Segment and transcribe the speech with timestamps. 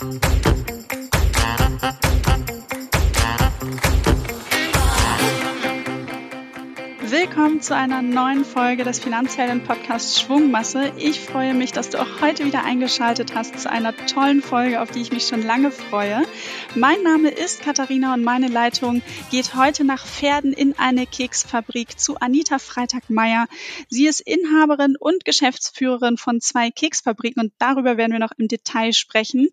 [0.00, 0.49] Thank you.
[7.30, 10.92] Willkommen zu einer neuen Folge des Finanzhelden-Podcasts Schwungmasse.
[10.96, 14.90] Ich freue mich, dass du auch heute wieder eingeschaltet hast zu einer tollen Folge, auf
[14.90, 16.24] die ich mich schon lange freue.
[16.74, 19.00] Mein Name ist Katharina und meine Leitung
[19.30, 23.46] geht heute nach Pferden in eine Keksfabrik zu Anita Freitag-Meyer.
[23.88, 28.92] Sie ist Inhaberin und Geschäftsführerin von zwei Keksfabriken und darüber werden wir noch im Detail
[28.92, 29.50] sprechen.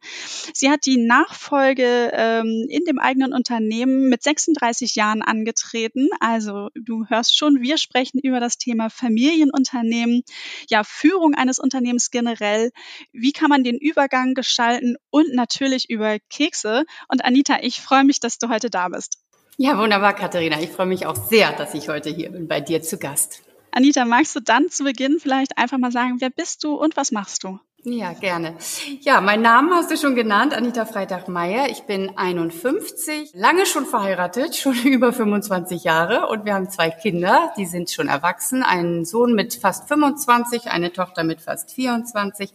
[0.52, 6.10] Sie hat die Nachfolge ähm, in dem eigenen Unternehmen mit 36 Jahren angetreten.
[6.20, 10.24] Also du hörst schon, wir sprechen über das Thema Familienunternehmen,
[10.70, 12.72] ja, Führung eines Unternehmens generell.
[13.12, 16.86] Wie kann man den Übergang gestalten und natürlich über Kekse.
[17.10, 19.20] Und Anita, ich freue mich, dass du heute da bist.
[19.58, 20.62] Ja, wunderbar, Katharina.
[20.62, 23.42] Ich freue mich auch sehr, dass ich heute hier bin bei dir zu Gast.
[23.72, 27.12] Anita, magst du dann zu Beginn vielleicht einfach mal sagen, wer bist du und was
[27.12, 27.60] machst du?
[27.90, 28.58] Ja, gerne.
[29.00, 31.70] Ja, mein Name hast du schon genannt, Anita Freitag-Meyer.
[31.70, 37.54] Ich bin 51, lange schon verheiratet, schon über 25 Jahre und wir haben zwei Kinder,
[37.58, 38.62] die sind schon erwachsen.
[38.62, 42.52] Einen Sohn mit fast 25, eine Tochter mit fast 24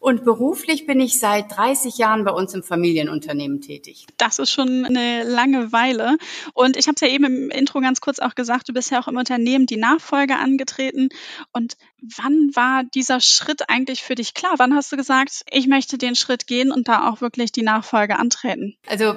[0.00, 4.06] und beruflich bin ich seit 30 Jahren bei uns im Familienunternehmen tätig.
[4.16, 6.16] Das ist schon eine lange Weile
[6.52, 9.00] und ich habe es ja eben im Intro ganz kurz auch gesagt, du bist ja
[9.00, 11.10] auch im Unternehmen die Nachfolge angetreten
[11.52, 11.76] und
[12.16, 14.58] wann war dieser Schritt eigentlich für dich klar?
[14.64, 18.18] Wann hast du gesagt, ich möchte den Schritt gehen und da auch wirklich die Nachfolge
[18.18, 18.78] antreten?
[18.86, 19.14] Also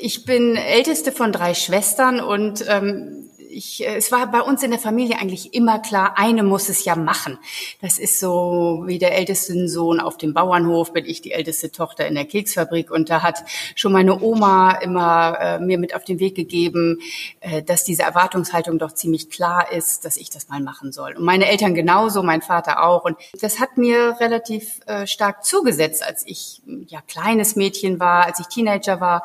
[0.00, 4.70] ich bin älteste von drei Schwestern und ähm, ich, äh, es war bei uns in
[4.70, 7.38] der Familie eigentlich immer klar, eine muss es ja machen.
[7.80, 12.06] Das ist so wie der älteste Sohn auf dem Bauernhof, bin ich die älteste Tochter
[12.06, 13.44] in der Keksfabrik und da hat
[13.76, 16.98] schon meine Oma immer äh, mir mit auf den Weg gegeben,
[17.40, 21.14] äh, dass diese Erwartungshaltung doch ziemlich klar ist, dass ich das mal machen soll.
[21.16, 23.04] Und meine Eltern genauso, mein Vater auch.
[23.04, 28.40] Und das hat mir relativ äh, stark zugesetzt, als ich ja kleines Mädchen war, als
[28.40, 29.24] ich Teenager war,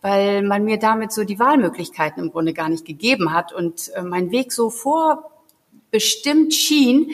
[0.00, 3.52] weil man mir damit so die Wahlmöglichkeiten im Grunde gar nicht gegeben hat.
[3.52, 7.12] Und und äh, mein Weg so vorbestimmt schien,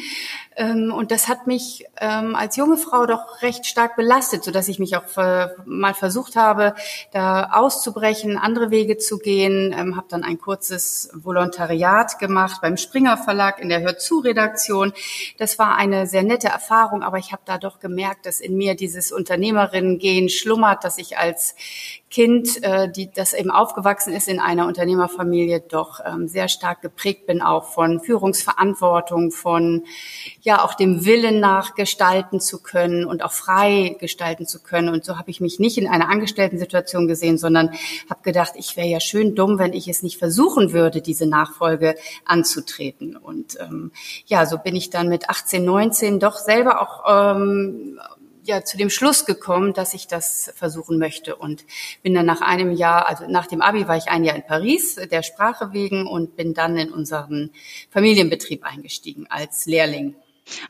[0.60, 4.78] und das hat mich ähm, als junge Frau doch recht stark belastet, so dass ich
[4.78, 5.04] mich auch
[5.64, 6.74] mal versucht habe,
[7.12, 9.74] da auszubrechen, andere Wege zu gehen.
[9.76, 14.92] Ähm, habe dann ein kurzes Volontariat gemacht beim Springer Verlag in der Hörzu-Redaktion.
[15.38, 18.74] Das war eine sehr nette Erfahrung, aber ich habe da doch gemerkt, dass in mir
[18.74, 21.54] dieses Unternehmerinnen-Gehen schlummert, dass ich als
[22.10, 27.26] Kind, äh, die das eben aufgewachsen ist in einer Unternehmerfamilie, doch ähm, sehr stark geprägt
[27.26, 29.84] bin auch von Führungsverantwortung, von
[30.42, 34.88] ja ja auch dem Willen nach gestalten zu können und auch frei gestalten zu können.
[34.88, 37.70] Und so habe ich mich nicht in einer Angestellten-Situation gesehen, sondern
[38.08, 41.94] habe gedacht, ich wäre ja schön dumm, wenn ich es nicht versuchen würde, diese Nachfolge
[42.24, 43.16] anzutreten.
[43.16, 43.92] Und ähm,
[44.26, 48.00] ja, so bin ich dann mit 18, 19 doch selber auch ähm,
[48.42, 51.64] ja zu dem Schluss gekommen, dass ich das versuchen möchte und
[52.02, 54.96] bin dann nach einem Jahr, also nach dem Abi war ich ein Jahr in Paris
[54.96, 57.50] der Sprache wegen und bin dann in unseren
[57.90, 60.16] Familienbetrieb eingestiegen als Lehrling.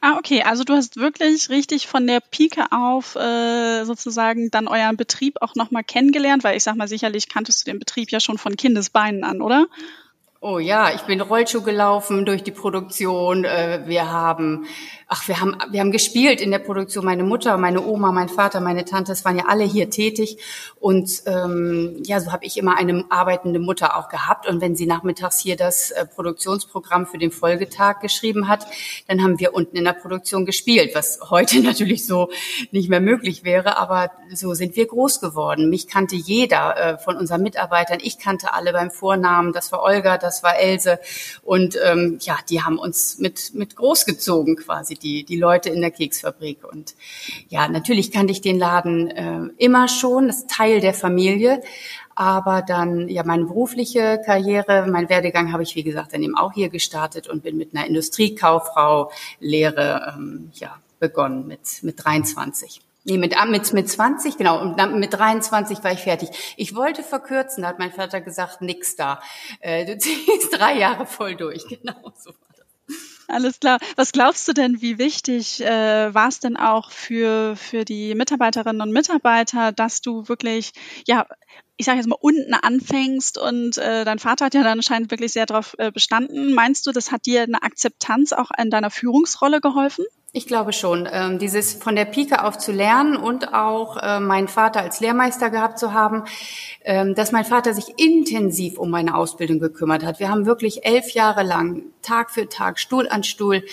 [0.01, 0.43] Ah, okay.
[0.43, 5.55] Also du hast wirklich richtig von der Pike auf äh, sozusagen dann euren Betrieb auch
[5.55, 9.25] nochmal kennengelernt, weil ich sag mal, sicherlich kanntest du den Betrieb ja schon von Kindesbeinen
[9.25, 9.67] an, oder?
[10.43, 13.45] Oh ja, ich bin Rollschuh gelaufen durch die Produktion.
[13.45, 14.65] Äh, wir haben
[15.13, 17.05] ach, wir haben, wir haben gespielt in der Produktion.
[17.05, 20.39] Meine Mutter, meine Oma, mein Vater, meine Tante, es waren ja alle hier tätig.
[20.79, 24.47] Und ähm, ja, so habe ich immer eine arbeitende Mutter auch gehabt.
[24.47, 28.69] Und wenn sie nachmittags hier das äh, Produktionsprogramm für den Folgetag geschrieben hat,
[29.09, 32.31] dann haben wir unten in der Produktion gespielt, was heute natürlich so
[32.71, 33.79] nicht mehr möglich wäre.
[33.79, 35.71] Aber so sind wir groß geworden.
[35.71, 37.99] Mich kannte jeder äh, von unseren Mitarbeitern.
[38.01, 39.53] Ich kannte alle beim Vornamen.
[39.53, 41.01] Das war Olga, das war Else.
[41.43, 45.91] Und ähm, ja, die haben uns mit, mit großgezogen quasi die, die Leute in der
[45.91, 46.65] Keksfabrik.
[46.71, 46.95] Und
[47.49, 51.63] ja, natürlich kannte ich den Laden äh, immer schon, das Teil der Familie.
[52.15, 56.53] Aber dann, ja, meine berufliche Karriere, mein Werdegang habe ich, wie gesagt, dann eben auch
[56.53, 62.83] hier gestartet und bin mit einer Industriekauffrau Lehre, ähm, ja, begonnen mit, mit 23.
[63.05, 64.61] Nee, mit, ah, mit, mit 20, genau.
[64.61, 66.29] Und mit 23 war ich fertig.
[66.57, 69.21] Ich wollte verkürzen, da hat mein Vater gesagt, nix da.
[69.61, 72.33] Äh, du ziehst drei Jahre voll durch, genau so.
[73.31, 73.79] Alles klar.
[73.97, 78.83] Was glaubst du denn, wie wichtig äh, war es denn auch für, für die Mitarbeiterinnen
[78.83, 80.73] und Mitarbeiter, dass du wirklich,
[81.07, 81.27] ja,
[81.77, 85.33] ich sage jetzt mal, unten anfängst und äh, dein Vater hat ja dann anscheinend wirklich
[85.33, 86.53] sehr darauf äh, bestanden.
[86.53, 90.05] Meinst du, das hat dir eine Akzeptanz auch in deiner Führungsrolle geholfen?
[90.33, 91.09] Ich glaube schon.
[91.11, 95.51] Ähm, dieses von der Pike auf zu lernen und auch äh, meinen Vater als Lehrmeister
[95.51, 96.23] gehabt zu haben,
[96.85, 100.21] ähm, dass mein Vater sich intensiv um meine Ausbildung gekümmert hat.
[100.21, 103.65] Wir haben wirklich elf Jahre lang, Tag für Tag, Stuhl an Stuhl,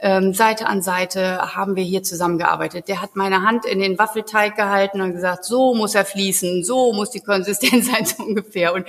[0.00, 2.88] ähm, Seite an Seite haben wir hier zusammengearbeitet.
[2.88, 6.92] Der hat meine Hand in den Waffelteig gehalten und gesagt, so muss er fließen, so
[6.92, 8.74] muss die Konsistenz sein, so ungefähr.
[8.74, 8.86] Und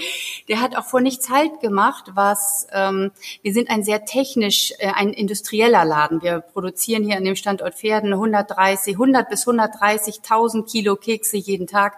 [0.47, 3.11] der hat auch vor nichts Halt gemacht, was, ähm,
[3.41, 6.21] wir sind ein sehr technisch, äh, ein industrieller Laden.
[6.21, 11.95] Wir produzieren hier an dem Standort Pferden 130, 100 bis 130.000 Kilo Kekse jeden Tag,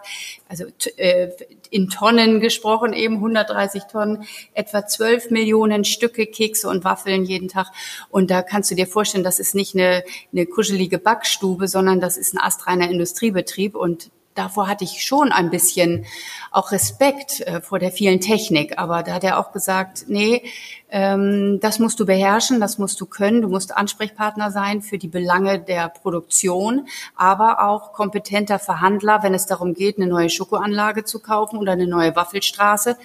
[0.47, 0.65] also
[0.97, 1.29] äh,
[1.71, 7.67] in Tonnen gesprochen eben 130 Tonnen, etwa 12 Millionen Stücke Kekse und Waffeln jeden Tag.
[8.09, 12.17] Und da kannst du dir vorstellen, das ist nicht eine, eine kuschelige Backstube, sondern das
[12.17, 16.05] ist ein astreiner Industriebetrieb und davor hatte ich schon ein bisschen
[16.51, 18.77] auch Respekt äh, vor der vielen Technik.
[18.77, 20.43] Aber da hat er auch gesagt, nee,
[20.89, 23.41] ähm, das musst du beherrschen, das musst du können.
[23.41, 29.47] Du musst Ansprechpartner sein für die Belange der Produktion, aber auch kompetenter Verhandler, wenn es
[29.47, 32.97] darum geht, eine neue Schokoanlage zu kaufen oder eine neue Waffelstraße.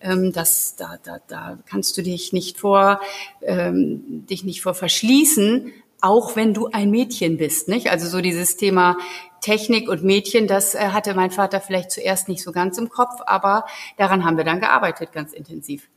[0.00, 3.00] Ähm, das, da, da, da kannst du dich nicht vor,
[3.42, 7.90] ähm, dich nicht vor verschließen, auch wenn du ein Mädchen bist, nicht?
[7.90, 8.96] Also so dieses Thema
[9.40, 13.20] Technik und Mädchen, das äh, hatte mein Vater vielleicht zuerst nicht so ganz im Kopf,
[13.26, 15.88] aber daran haben wir dann gearbeitet, ganz intensiv.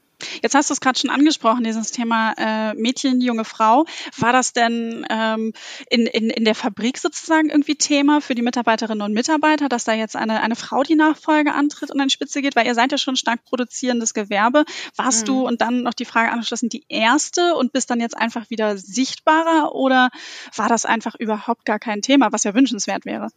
[0.41, 3.85] Jetzt hast du es gerade schon angesprochen, dieses Thema äh, Mädchen, junge Frau.
[4.17, 5.53] War das denn ähm,
[5.89, 9.93] in, in, in der Fabrik sozusagen irgendwie Thema für die Mitarbeiterinnen und Mitarbeiter, dass da
[9.93, 12.55] jetzt eine, eine Frau die Nachfolge antritt und an Spitze geht?
[12.55, 14.65] Weil ihr seid ja schon stark produzierendes Gewerbe.
[14.95, 15.25] Warst mhm.
[15.25, 18.77] du und dann noch die Frage angeschlossen, die erste und bist dann jetzt einfach wieder
[18.77, 20.09] sichtbarer oder
[20.55, 23.29] war das einfach überhaupt gar kein Thema, was ja wünschenswert wäre?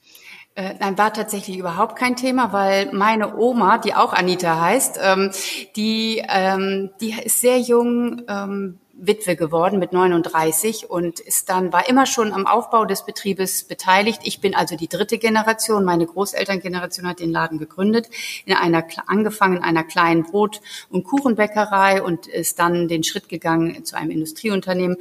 [0.57, 5.33] Äh, nein, war tatsächlich überhaupt kein Thema, weil meine Oma, die auch Anita heißt, ähm,
[5.75, 11.89] die, ähm, die ist sehr jung ähm, Witwe geworden mit 39 und ist dann war
[11.89, 14.21] immer schon am Aufbau des Betriebes beteiligt.
[14.23, 15.85] Ich bin also die dritte Generation.
[15.85, 18.09] Meine Großelterngeneration hat den Laden gegründet,
[18.45, 23.85] in einer angefangen in einer kleinen Brot- und Kuchenbäckerei und ist dann den Schritt gegangen
[23.85, 24.99] zu einem Industrieunternehmen.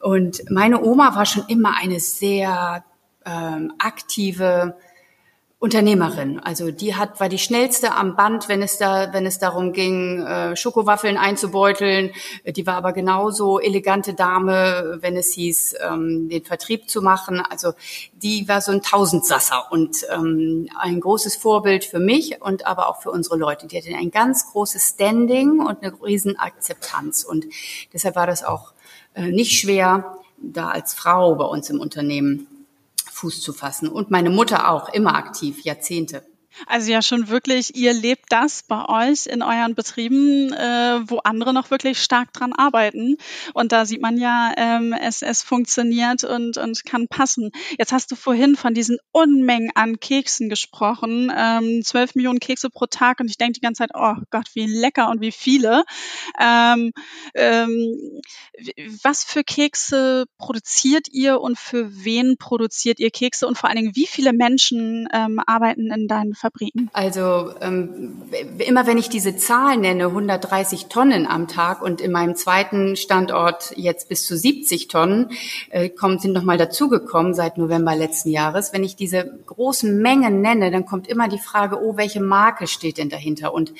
[0.00, 2.82] Und meine Oma war schon immer eine sehr
[3.24, 4.76] ähm, aktive
[5.60, 6.40] Unternehmerin.
[6.40, 10.22] Also die hat war die schnellste am Band, wenn es da wenn es darum ging,
[10.22, 12.12] äh, Schokowaffeln einzubeuteln.
[12.46, 17.42] Die war aber genauso elegante Dame, wenn es hieß, ähm, den Vertrieb zu machen.
[17.42, 17.74] Also
[18.14, 23.02] die war so ein Tausendsasser und ähm, ein großes Vorbild für mich und aber auch
[23.02, 23.66] für unsere Leute.
[23.66, 27.44] Die hatten ein ganz großes Standing und eine riesen Akzeptanz und
[27.92, 28.72] deshalb war das auch
[29.12, 32.46] äh, nicht schwer, da als Frau bei uns im Unternehmen
[33.20, 33.88] Fuß zu fassen.
[33.88, 36.24] Und meine Mutter auch, immer aktiv, Jahrzehnte.
[36.66, 41.54] Also ja schon wirklich, ihr lebt das bei euch in euren Betrieben, äh, wo andere
[41.54, 43.16] noch wirklich stark dran arbeiten.
[43.54, 47.50] Und da sieht man ja, ähm, es, es funktioniert und, und kann passen.
[47.78, 52.86] Jetzt hast du vorhin von diesen Unmengen an Keksen gesprochen, ähm, 12 Millionen Kekse pro
[52.86, 53.20] Tag.
[53.20, 55.84] Und ich denke die ganze Zeit, oh Gott, wie lecker und wie viele.
[56.38, 56.92] Ähm,
[57.34, 58.20] ähm,
[59.02, 63.46] was für Kekse produziert ihr und für wen produziert ihr Kekse?
[63.46, 66.49] Und vor allen Dingen, wie viele Menschen ähm, arbeiten in deinen Fabriken?
[66.92, 68.22] Also ähm,
[68.58, 73.72] immer wenn ich diese Zahl nenne, 130 Tonnen am Tag und in meinem zweiten Standort
[73.76, 75.30] jetzt bis zu 70 Tonnen,
[75.70, 78.72] äh, kommen, sind nochmal dazugekommen seit November letzten Jahres.
[78.72, 82.98] Wenn ich diese großen Mengen nenne, dann kommt immer die Frage, oh, welche Marke steht
[82.98, 83.54] denn dahinter?
[83.54, 83.72] Und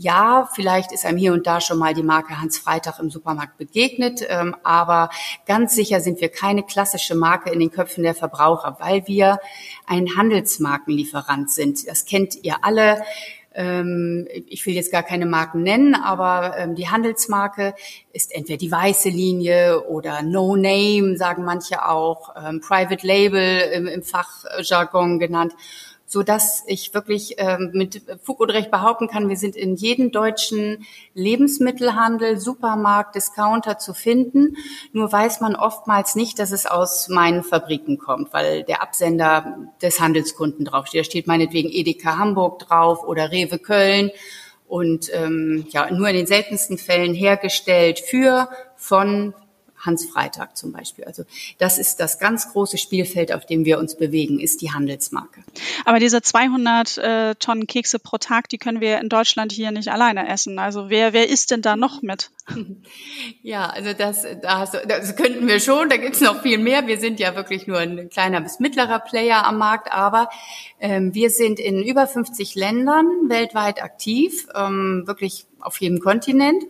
[0.00, 3.58] ja, vielleicht ist einem hier und da schon mal die Marke Hans Freitag im Supermarkt
[3.58, 5.10] begegnet, ähm, aber
[5.44, 9.40] ganz sicher sind wir keine klassische Marke in den Köpfen der Verbraucher, weil wir
[9.86, 11.86] ein Handelsmarkenlieferant sind.
[11.86, 13.02] Das kennt ihr alle.
[13.52, 17.74] Ähm, ich will jetzt gar keine Marken nennen, aber ähm, die Handelsmarke
[18.14, 25.18] ist entweder die weiße Linie oder No Name, sagen manche auch, Private Label im Fachjargon
[25.18, 25.52] genannt
[26.10, 30.10] so dass ich wirklich ähm, mit Fug und Recht behaupten kann, wir sind in jedem
[30.10, 34.56] deutschen Lebensmittelhandel, Supermarkt, Discounter zu finden.
[34.92, 40.00] Nur weiß man oftmals nicht, dass es aus meinen Fabriken kommt, weil der Absender des
[40.00, 41.02] Handelskunden draufsteht.
[41.02, 44.10] Da steht meinetwegen Edeka Hamburg drauf oder Rewe Köln
[44.66, 49.32] und ähm, ja nur in den seltensten Fällen hergestellt für von
[49.80, 51.04] Hans Freitag zum Beispiel.
[51.04, 51.24] Also
[51.58, 55.42] das ist das ganz große Spielfeld, auf dem wir uns bewegen, ist die Handelsmarke.
[55.84, 59.88] Aber diese 200 äh, Tonnen Kekse pro Tag, die können wir in Deutschland hier nicht
[59.88, 60.58] alleine essen.
[60.58, 62.30] Also wer, wer isst denn da noch mit?
[63.42, 65.88] Ja, also das, das, das könnten wir schon.
[65.88, 66.86] Da gibt's noch viel mehr.
[66.86, 70.28] Wir sind ja wirklich nur ein kleiner bis mittlerer Player am Markt, aber
[70.78, 76.64] ähm, wir sind in über 50 Ländern weltweit aktiv, ähm, wirklich auf jedem Kontinent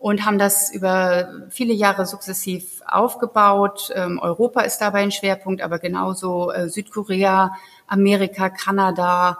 [0.00, 3.92] und haben das über viele Jahre sukzessiv aufgebaut.
[3.94, 7.54] Ähm, Europa ist dabei ein Schwerpunkt, aber genauso äh, Südkorea,
[7.86, 9.38] Amerika, Kanada,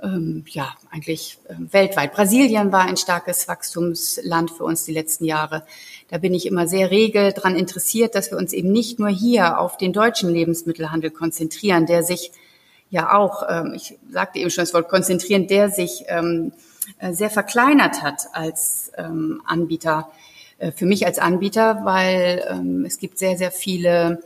[0.00, 2.12] ähm, ja, eigentlich äh, weltweit.
[2.12, 5.64] Brasilien war ein starkes Wachstumsland für uns die letzten Jahre.
[6.08, 9.58] Da bin ich immer sehr rege dran interessiert, dass wir uns eben nicht nur hier
[9.58, 12.30] auf den deutschen Lebensmittelhandel konzentrieren, der sich
[12.88, 16.77] ja auch, ähm, ich sagte eben schon das Wort konzentrieren, der sich ähm, äh,
[17.12, 20.10] sehr verkleinert hat als ähm, Anbieter,
[20.58, 24.22] äh, für mich als Anbieter, weil ähm, es gibt sehr, sehr viele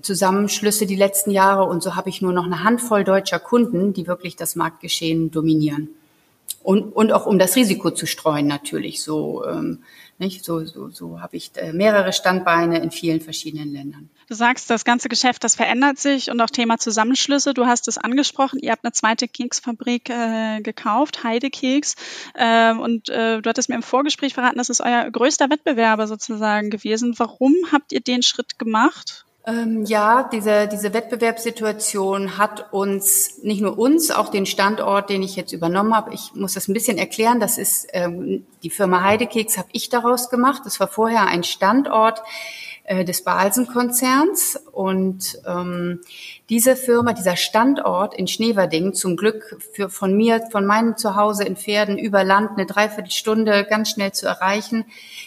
[0.00, 4.06] Zusammenschlüsse die letzten Jahre und so habe ich nur noch eine Handvoll deutscher Kunden, die
[4.06, 5.88] wirklich das Marktgeschehen dominieren.
[6.62, 9.02] Und, und auch um das Risiko zu streuen natürlich.
[9.02, 9.82] So, ähm,
[10.18, 10.44] nicht?
[10.44, 14.10] so, so, so habe ich äh, mehrere Standbeine in vielen verschiedenen Ländern.
[14.28, 17.54] Du sagst, das ganze Geschäft, das verändert sich und auch Thema Zusammenschlüsse.
[17.54, 18.58] Du hast es angesprochen.
[18.60, 21.96] Ihr habt eine zweite Keksfabrik äh, gekauft, Heidekeks.
[22.34, 26.70] Äh, und äh, du hattest mir im Vorgespräch verraten, das ist euer größter Wettbewerber sozusagen
[26.70, 27.14] gewesen.
[27.18, 29.26] Warum habt ihr den Schritt gemacht?
[29.46, 35.36] Ähm, ja, diese, diese Wettbewerbssituation hat uns, nicht nur uns, auch den Standort, den ich
[35.36, 39.58] jetzt übernommen habe, ich muss das ein bisschen erklären, das ist ähm, die Firma Heidekeks,
[39.58, 40.62] habe ich daraus gemacht.
[40.64, 42.22] Das war vorher ein Standort,
[42.86, 44.60] des Balsen-Konzerns.
[44.72, 46.00] Und ähm,
[46.50, 51.56] diese Firma, dieser Standort in Schneverding, zum Glück für, von mir, von meinem Zuhause in
[51.56, 54.84] Pferden über Land eine Dreiviertelstunde ganz schnell zu erreichen.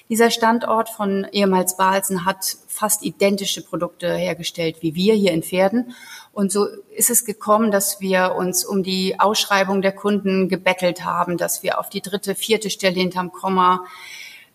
[0.10, 5.96] Dieser Standort von ehemals Balsen hat fast identische Produkte hergestellt wie wir hier in Pferden.
[6.32, 11.38] Und so ist es gekommen, dass wir uns um die Ausschreibung der Kunden gebettelt haben,
[11.38, 13.84] dass wir auf die dritte, vierte Stelle hinterm Komma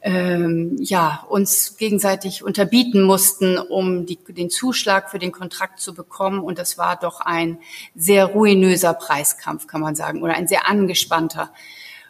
[0.04, 6.40] ähm, ja, uns gegenseitig unterbieten mussten, um die, den Zuschlag für den Kontrakt zu bekommen.
[6.40, 7.58] Und das war doch ein
[7.94, 11.50] sehr ruinöser Preiskampf, kann man sagen, oder ein sehr angespannter.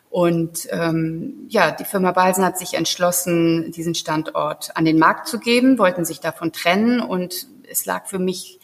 [0.08, 5.38] Und ähm, ja, die Firma Balsen hat sich entschlossen, diesen Standort an den Markt zu
[5.38, 7.00] geben, wollten sich davon trennen.
[7.00, 8.58] Und es lag für mich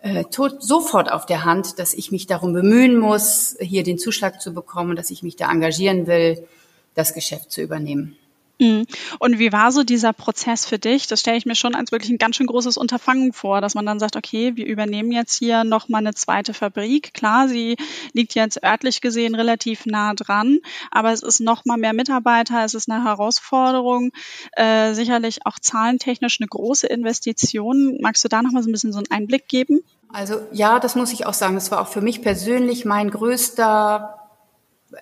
[0.00, 4.40] äh, tot, sofort auf der Hand, dass ich mich darum bemühen muss, hier den Zuschlag
[4.40, 6.46] zu bekommen, dass ich mich da engagieren will,
[6.94, 8.16] das Geschäft zu übernehmen.
[8.58, 8.86] Mhm.
[9.18, 11.06] Und wie war so dieser Prozess für dich?
[11.06, 13.84] Das stelle ich mir schon als wirklich ein ganz schön großes Unterfangen vor, dass man
[13.84, 17.14] dann sagt, okay, wir übernehmen jetzt hier nochmal eine zweite Fabrik.
[17.14, 17.76] Klar, sie
[18.12, 20.58] liegt jetzt örtlich gesehen relativ nah dran,
[20.90, 24.12] aber es ist nochmal mehr Mitarbeiter, es ist eine Herausforderung,
[24.52, 27.98] äh, sicherlich auch zahlentechnisch eine große Investition.
[28.00, 29.80] Magst du da nochmal so ein bisschen so einen Einblick geben?
[30.08, 31.56] Also ja, das muss ich auch sagen.
[31.56, 34.20] Das war auch für mich persönlich mein größter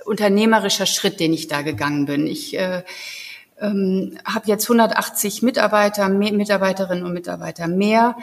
[0.06, 2.26] unternehmerischer Schritt, den ich da gegangen bin.
[2.26, 2.82] Ich äh,
[3.61, 8.16] ähm, habe jetzt 180 Mitarbeiter, mehr, Mitarbeiterinnen und Mitarbeiter mehr,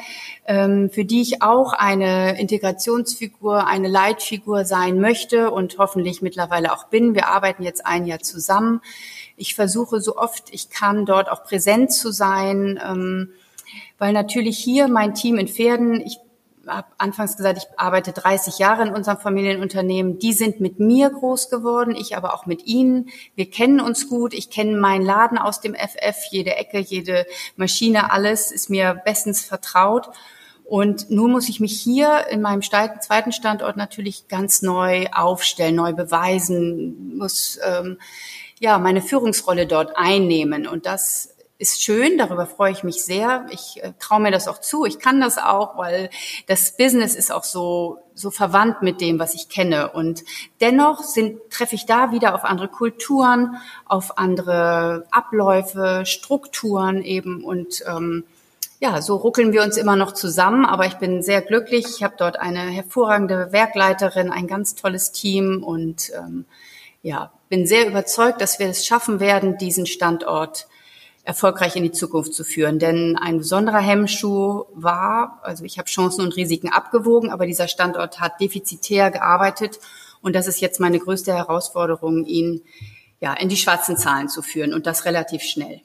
[0.45, 6.85] ähm, für die ich auch eine Integrationsfigur, eine Leitfigur sein möchte und hoffentlich mittlerweile auch
[6.85, 7.15] bin.
[7.15, 8.81] Wir arbeiten jetzt ein Jahr zusammen.
[9.37, 13.29] Ich versuche so oft ich kann dort auch präsent zu sein, ähm,
[13.97, 16.17] weil natürlich hier mein Team in Pferden, ich
[16.69, 20.19] habe anfangs gesagt, ich arbeite 30 Jahre in unserem Familienunternehmen.
[20.19, 23.09] Die sind mit mir groß geworden, ich aber auch mit ihnen.
[23.35, 24.33] Wir kennen uns gut.
[24.33, 29.43] Ich kenne meinen Laden aus dem FF, jede Ecke, jede Maschine, alles ist mir bestens
[29.43, 30.09] vertraut.
[30.69, 35.93] Und nun muss ich mich hier in meinem zweiten Standort natürlich ganz neu aufstellen, neu
[35.93, 37.97] beweisen, muss ähm,
[38.59, 40.67] ja meine Führungsrolle dort einnehmen.
[40.67, 43.45] Und das ist schön, darüber freue ich mich sehr.
[43.51, 44.85] Ich äh, traue mir das auch zu.
[44.85, 46.09] Ich kann das auch, weil
[46.47, 49.91] das Business ist auch so so verwandt mit dem, was ich kenne.
[49.91, 50.23] Und
[50.59, 57.83] dennoch sind, treffe ich da wieder auf andere Kulturen, auf andere Abläufe, Strukturen eben und
[57.87, 58.25] ähm,
[58.81, 61.85] ja, so ruckeln wir uns immer noch zusammen, aber ich bin sehr glücklich.
[61.89, 66.45] Ich habe dort eine hervorragende Werkleiterin, ein ganz tolles Team und ähm,
[67.01, 70.67] ja, bin sehr überzeugt, dass wir es schaffen werden, diesen Standort
[71.29, 72.79] erfolgreich in die Zukunft zu führen.
[72.79, 78.19] Denn ein besonderer Hemmschuh war, also ich habe Chancen und Risiken abgewogen, aber dieser Standort
[78.19, 79.79] hat defizitär gearbeitet
[80.21, 82.63] und das ist jetzt meine größte Herausforderung, ihn
[83.21, 85.81] ja in die schwarzen Zahlen zu führen und das relativ schnell.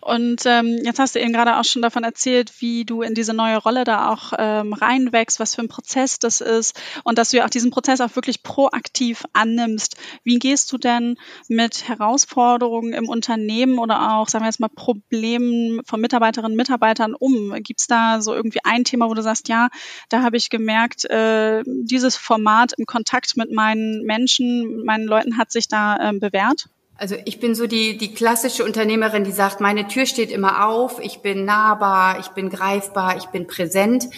[0.00, 3.34] Und ähm, jetzt hast du eben gerade auch schon davon erzählt, wie du in diese
[3.34, 7.38] neue Rolle da auch ähm, reinwächst, was für ein Prozess das ist und dass du
[7.38, 9.96] ja auch diesen Prozess auch wirklich proaktiv annimmst.
[10.24, 11.16] Wie gehst du denn
[11.48, 17.14] mit Herausforderungen im Unternehmen oder auch, sagen wir jetzt mal, Problemen von Mitarbeiterinnen und Mitarbeitern
[17.14, 17.54] um?
[17.62, 19.68] Gibt es da so irgendwie ein Thema, wo du sagst, ja,
[20.08, 25.52] da habe ich gemerkt, äh, dieses Format im Kontakt mit meinen Menschen, meinen Leuten hat
[25.52, 26.68] sich da äh, bewährt?
[27.00, 31.00] Also ich bin so die, die klassische Unternehmerin, die sagt, meine Tür steht immer auf,
[31.02, 34.10] ich bin nahbar, ich bin greifbar, ich bin präsent.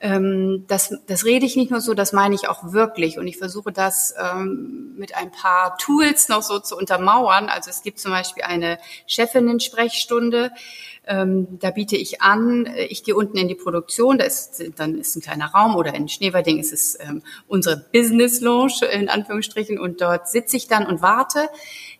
[0.00, 3.18] ähm, das, das rede ich nicht nur so, das meine ich auch wirklich.
[3.18, 7.50] Und ich versuche das ähm, mit ein paar Tools noch so zu untermauern.
[7.50, 10.52] Also es gibt zum Beispiel eine Chefinnen-Sprechstunde.
[11.06, 14.98] Ähm, da biete ich an, äh, ich gehe unten in die Produktion, da ist, dann
[14.98, 19.80] ist ein kleiner Raum oder in Schneewerding ist es ähm, unsere Business Lounge in Anführungsstrichen
[19.80, 21.48] und dort sitze ich dann und warte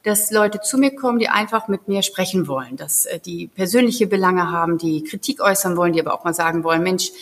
[0.03, 4.07] dass Leute zu mir kommen, die einfach mit mir sprechen wollen, dass äh, die persönliche
[4.07, 7.13] Belange haben, die Kritik äußern wollen, die aber auch mal sagen wollen, Mensch,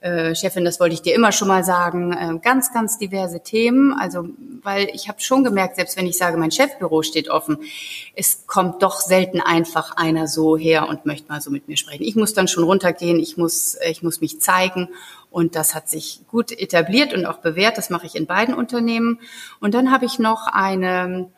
[0.00, 3.92] äh, Chefin, das wollte ich dir immer schon mal sagen, äh, ganz, ganz diverse Themen.
[3.92, 4.28] Also,
[4.62, 7.58] weil ich habe schon gemerkt, selbst wenn ich sage, mein Chefbüro steht offen,
[8.14, 12.04] es kommt doch selten einfach einer so her und möchte mal so mit mir sprechen.
[12.04, 14.88] Ich muss dann schon runtergehen, ich muss, äh, ich muss mich zeigen
[15.30, 17.76] und das hat sich gut etabliert und auch bewährt.
[17.76, 19.20] Das mache ich in beiden Unternehmen.
[19.60, 21.28] Und dann habe ich noch eine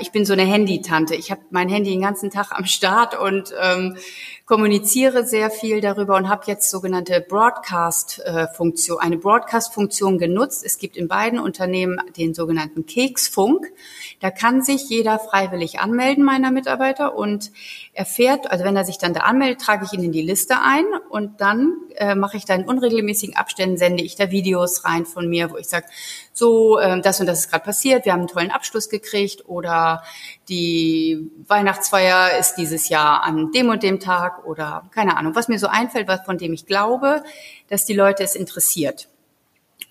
[0.00, 1.14] ich bin so eine Handy-Tante.
[1.14, 3.96] Ich habe mein Handy den ganzen Tag am Start und ähm,
[4.44, 10.64] kommuniziere sehr viel darüber und habe jetzt sogenannte Broadcast-Funktion, eine Broadcast-Funktion genutzt.
[10.64, 13.72] Es gibt in beiden Unternehmen den sogenannten Keksfunk.
[14.20, 17.52] Da kann sich jeder freiwillig anmelden, meiner Mitarbeiter, und
[17.92, 20.84] erfährt, also wenn er sich dann da anmeldet, trage ich ihn in die Liste ein
[21.08, 25.28] und dann äh, mache ich da in unregelmäßigen Abständen, sende ich da Videos rein von
[25.28, 25.86] mir, wo ich sage,
[26.32, 30.02] so, äh, das und das ist gerade passiert, wir haben einen tollen Abschluss gekriegt oder
[30.48, 35.58] die Weihnachtsfeier ist dieses Jahr an dem und dem Tag oder keine Ahnung, was mir
[35.58, 37.22] so einfällt, was von dem ich glaube,
[37.68, 39.08] dass die Leute es interessiert.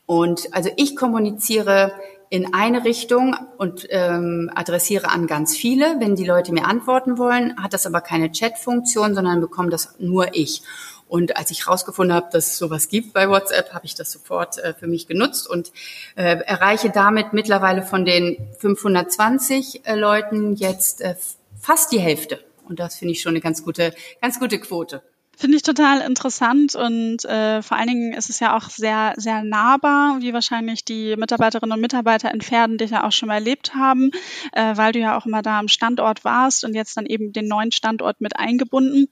[0.05, 1.93] Und also ich kommuniziere
[2.29, 5.99] in eine Richtung und ähm, adressiere an ganz viele.
[5.99, 10.33] Wenn die Leute mir antworten wollen, hat das aber keine Chat-Funktion, sondern bekomme das nur
[10.33, 10.63] ich.
[11.09, 14.57] Und als ich herausgefunden habe, dass es sowas gibt bei WhatsApp, habe ich das sofort
[14.59, 15.73] äh, für mich genutzt und
[16.15, 21.15] äh, erreiche damit mittlerweile von den 520 äh, Leuten jetzt äh,
[21.59, 22.39] fast die Hälfte.
[22.71, 25.03] Und das finde ich schon eine ganz gute, ganz gute Quote.
[25.35, 29.43] Finde ich total interessant und äh, vor allen Dingen ist es ja auch sehr, sehr
[29.43, 33.75] nahbar, wie wahrscheinlich die Mitarbeiterinnen und Mitarbeiter in Pferden dich ja auch schon mal erlebt
[33.75, 34.11] haben,
[34.53, 37.49] äh, weil du ja auch immer da am Standort warst und jetzt dann eben den
[37.49, 39.07] neuen Standort mit eingebunden.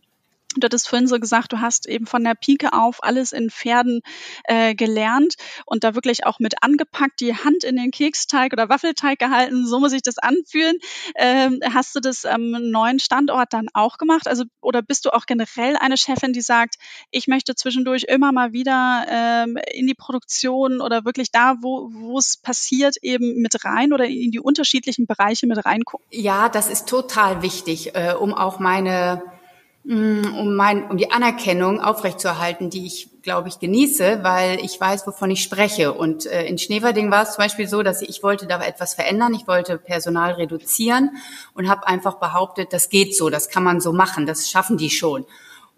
[0.55, 4.01] Du hattest vorhin so gesagt, du hast eben von der Pike auf alles in Pferden
[4.45, 5.35] äh, gelernt
[5.67, 9.79] und da wirklich auch mit angepackt, die Hand in den Keksteig oder Waffelteig gehalten, so
[9.79, 10.77] muss ich das anfühlen.
[11.15, 14.27] Ähm, hast du das am neuen Standort dann auch gemacht?
[14.27, 16.77] Also oder bist du auch generell eine Chefin, die sagt,
[17.11, 22.37] ich möchte zwischendurch immer mal wieder ähm, in die Produktion oder wirklich da, wo es
[22.37, 26.07] passiert, eben mit rein oder in die unterschiedlichen Bereiche mit reingucken?
[26.09, 29.21] Ja, das ist total wichtig, äh, um auch meine
[29.89, 35.31] um, mein, um die Anerkennung aufrechtzuerhalten, die ich, glaube ich, genieße, weil ich weiß, wovon
[35.31, 35.93] ich spreche.
[35.93, 38.93] Und äh, in Schneverding war es zum Beispiel so, dass ich, ich wollte da etwas
[38.93, 41.17] verändern, ich wollte Personal reduzieren
[41.55, 44.91] und habe einfach behauptet, das geht so, das kann man so machen, das schaffen die
[44.91, 45.25] schon.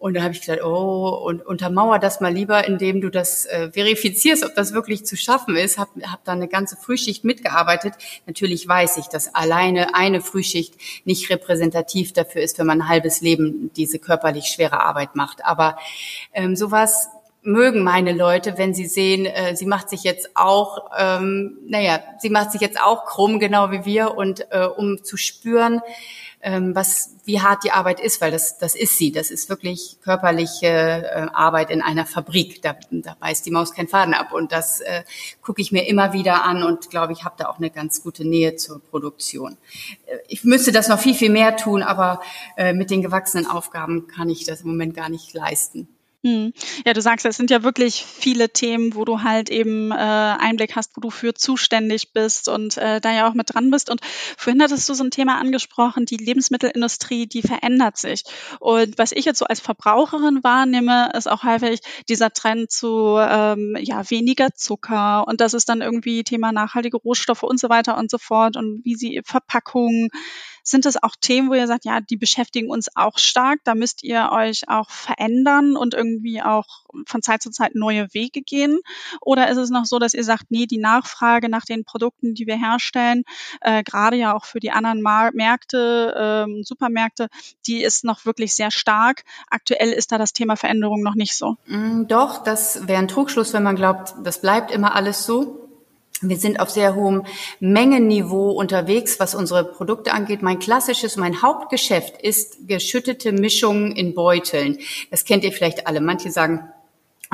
[0.01, 3.69] Und da habe ich gesagt, oh, und untermauer das mal lieber, indem du das äh,
[3.71, 5.77] verifizierst, ob das wirklich zu schaffen ist.
[5.77, 7.93] Hab, hab da eine ganze Frühschicht mitgearbeitet.
[8.25, 10.73] Natürlich weiß ich, dass alleine eine Frühschicht
[11.05, 15.45] nicht repräsentativ dafür ist, wenn man ein halbes Leben diese körperlich schwere Arbeit macht.
[15.45, 15.77] Aber
[16.33, 17.07] ähm, sowas
[17.43, 22.31] mögen meine Leute, wenn sie sehen, äh, sie macht sich jetzt auch, ähm, naja, sie
[22.31, 24.17] macht sich jetzt auch krumm, genau wie wir.
[24.17, 25.81] Und äh, um zu spüren,
[26.43, 29.11] was, wie hart die Arbeit ist, weil das, das ist sie.
[29.11, 32.61] Das ist wirklich körperliche äh, Arbeit in einer Fabrik.
[32.61, 34.33] Da, da beißt die Maus keinen Faden ab.
[34.33, 35.03] Und das äh,
[35.41, 38.27] gucke ich mir immer wieder an und glaube, ich habe da auch eine ganz gute
[38.27, 39.57] Nähe zur Produktion.
[40.05, 42.21] Äh, ich müsste das noch viel, viel mehr tun, aber
[42.57, 45.87] äh, mit den gewachsenen Aufgaben kann ich das im Moment gar nicht leisten.
[46.23, 46.53] Hm.
[46.85, 50.75] Ja, du sagst, es sind ja wirklich viele Themen, wo du halt eben äh, Einblick
[50.75, 53.89] hast, wo du für zuständig bist und äh, da ja auch mit dran bist.
[53.89, 54.01] Und
[54.37, 58.23] vorhin hattest du so ein Thema angesprochen, die Lebensmittelindustrie, die verändert sich.
[58.59, 63.75] Und was ich jetzt so als Verbraucherin wahrnehme, ist auch häufig dieser Trend zu ähm,
[63.79, 68.11] ja weniger Zucker und das ist dann irgendwie Thema nachhaltige Rohstoffe und so weiter und
[68.11, 70.09] so fort und wie sie Verpackungen
[70.63, 74.03] sind das auch Themen, wo ihr sagt, ja, die beschäftigen uns auch stark, da müsst
[74.03, 78.79] ihr euch auch verändern und irgendwie auch von Zeit zu Zeit neue Wege gehen?
[79.21, 82.47] Oder ist es noch so, dass ihr sagt, nee, die Nachfrage nach den Produkten, die
[82.47, 83.23] wir herstellen,
[83.61, 87.27] äh, gerade ja auch für die anderen Mar Märkte, ähm, Supermärkte,
[87.67, 89.23] die ist noch wirklich sehr stark.
[89.49, 91.57] Aktuell ist da das Thema Veränderung noch nicht so.
[91.67, 95.60] Mm, doch, das wäre ein Trugschluss, wenn man glaubt, das bleibt immer alles so.
[96.21, 97.23] Wir sind auf sehr hohem
[97.59, 100.43] Mengenniveau unterwegs, was unsere Produkte angeht.
[100.43, 104.77] Mein klassisches, mein Hauptgeschäft ist geschüttete Mischungen in Beuteln.
[105.09, 105.99] Das kennt ihr vielleicht alle.
[105.99, 106.69] Manche sagen,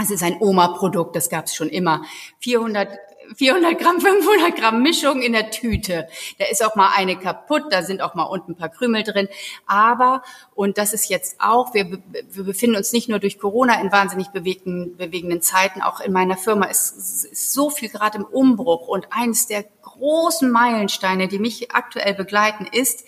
[0.01, 2.03] es ist ein Oma-Produkt, das gab es schon immer.
[2.39, 2.89] 400
[3.35, 6.07] 400 Gramm, 500 Gramm Mischung in der Tüte.
[6.39, 9.27] Da ist auch mal eine kaputt, da sind auch mal unten ein paar Krümel drin.
[9.65, 10.23] Aber,
[10.55, 14.29] und das ist jetzt auch, wir, wir befinden uns nicht nur durch Corona in wahnsinnig
[14.29, 16.95] bewegten, bewegenden Zeiten, auch in meiner Firma ist,
[17.31, 18.87] ist so viel gerade im Umbruch.
[18.87, 23.03] Und eines der großen Meilensteine, die mich aktuell begleiten, ist,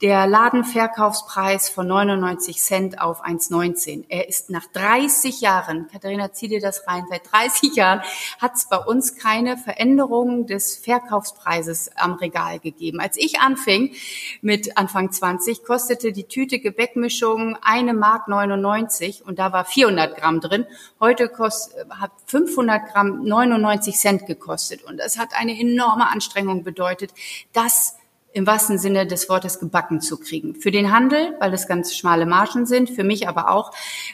[0.00, 4.04] der Ladenverkaufspreis von 99 Cent auf 1,19.
[4.08, 8.02] Er ist nach 30 Jahren, Katharina, zieh dir das rein, seit 30 Jahren
[8.38, 13.00] hat es bei uns keine Veränderung des Verkaufspreises am Regal gegeben.
[13.00, 13.92] Als ich anfing
[14.40, 20.40] mit Anfang 20, kostete die Tüte Gebäckmischung eine Mark 99 und da war 400 Gramm
[20.40, 20.64] drin.
[21.00, 27.12] Heute kost, hat 500 Gramm 99 Cent gekostet und das hat eine enorme Anstrengung bedeutet,
[27.52, 27.97] dass
[28.38, 30.54] im wahrsten Sinne des Wortes gebacken zu kriegen.
[30.54, 33.72] Für den Handel, weil das ganz schmale Margen sind, für mich aber auch,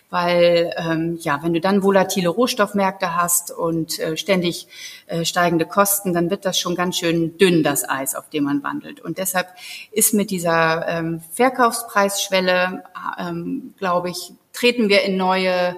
[0.09, 4.67] weil ähm, ja, wenn du dann volatile Rohstoffmärkte hast und äh, ständig
[5.09, 8.63] äh, steigende Kosten, dann wird das schon ganz schön dünn, das Eis, auf dem man
[8.63, 9.03] wandelt.
[9.03, 9.49] Und deshalb
[9.93, 12.83] ist mit dieser ähm, Verkaufspreisschwelle,
[13.19, 15.77] ähm, glaube ich, treten wir in neue,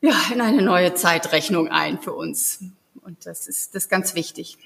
[0.00, 2.64] ja, in eine neue Zeitrechnung ein für uns.
[3.02, 4.58] Und das ist das ist ganz wichtig.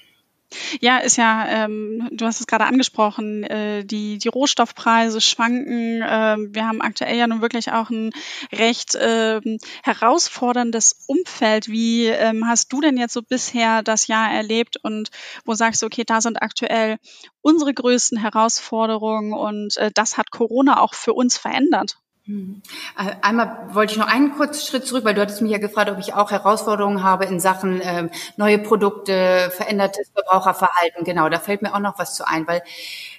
[0.81, 6.01] Ja, ist ja, ähm, du hast es gerade angesprochen, äh, die, die Rohstoffpreise schwanken.
[6.01, 8.11] Äh, wir haben aktuell ja nun wirklich auch ein
[8.51, 9.39] recht äh,
[9.83, 11.67] herausforderndes Umfeld.
[11.69, 15.09] Wie ähm, hast du denn jetzt so bisher das Jahr erlebt und
[15.45, 16.97] wo sagst du, okay, da sind aktuell
[17.41, 21.97] unsere größten Herausforderungen und äh, das hat Corona auch für uns verändert?
[22.31, 22.61] Hm.
[22.97, 25.89] Äh, einmal wollte ich noch einen kurzen Schritt zurück, weil du hattest mich ja gefragt,
[25.91, 31.03] ob ich auch Herausforderungen habe in Sachen äh, neue Produkte, verändertes Verbraucherverhalten.
[31.03, 32.63] Genau, da fällt mir auch noch was zu ein, weil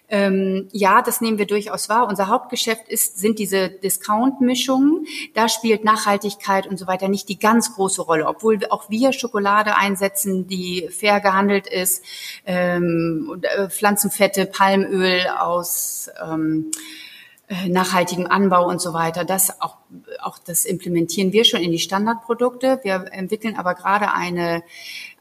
[0.09, 2.09] ähm, ja, das nehmen wir durchaus wahr.
[2.09, 5.07] Unser Hauptgeschäft ist, sind diese Discount-Mischungen.
[5.35, 9.77] Da spielt Nachhaltigkeit und so weiter nicht die ganz große Rolle, obwohl auch wir Schokolade
[9.77, 12.03] einsetzen, die fair gehandelt ist,
[12.47, 17.12] ähm, äh, Pflanzenfette, Palmöl aus ähm, äh,
[17.69, 19.25] nachhaltigem Anbau und so weiter.
[19.25, 19.77] Das auch,
[20.21, 22.81] auch das implementieren wir schon in die Standardprodukte.
[22.83, 24.63] Wir entwickeln aber gerade eine,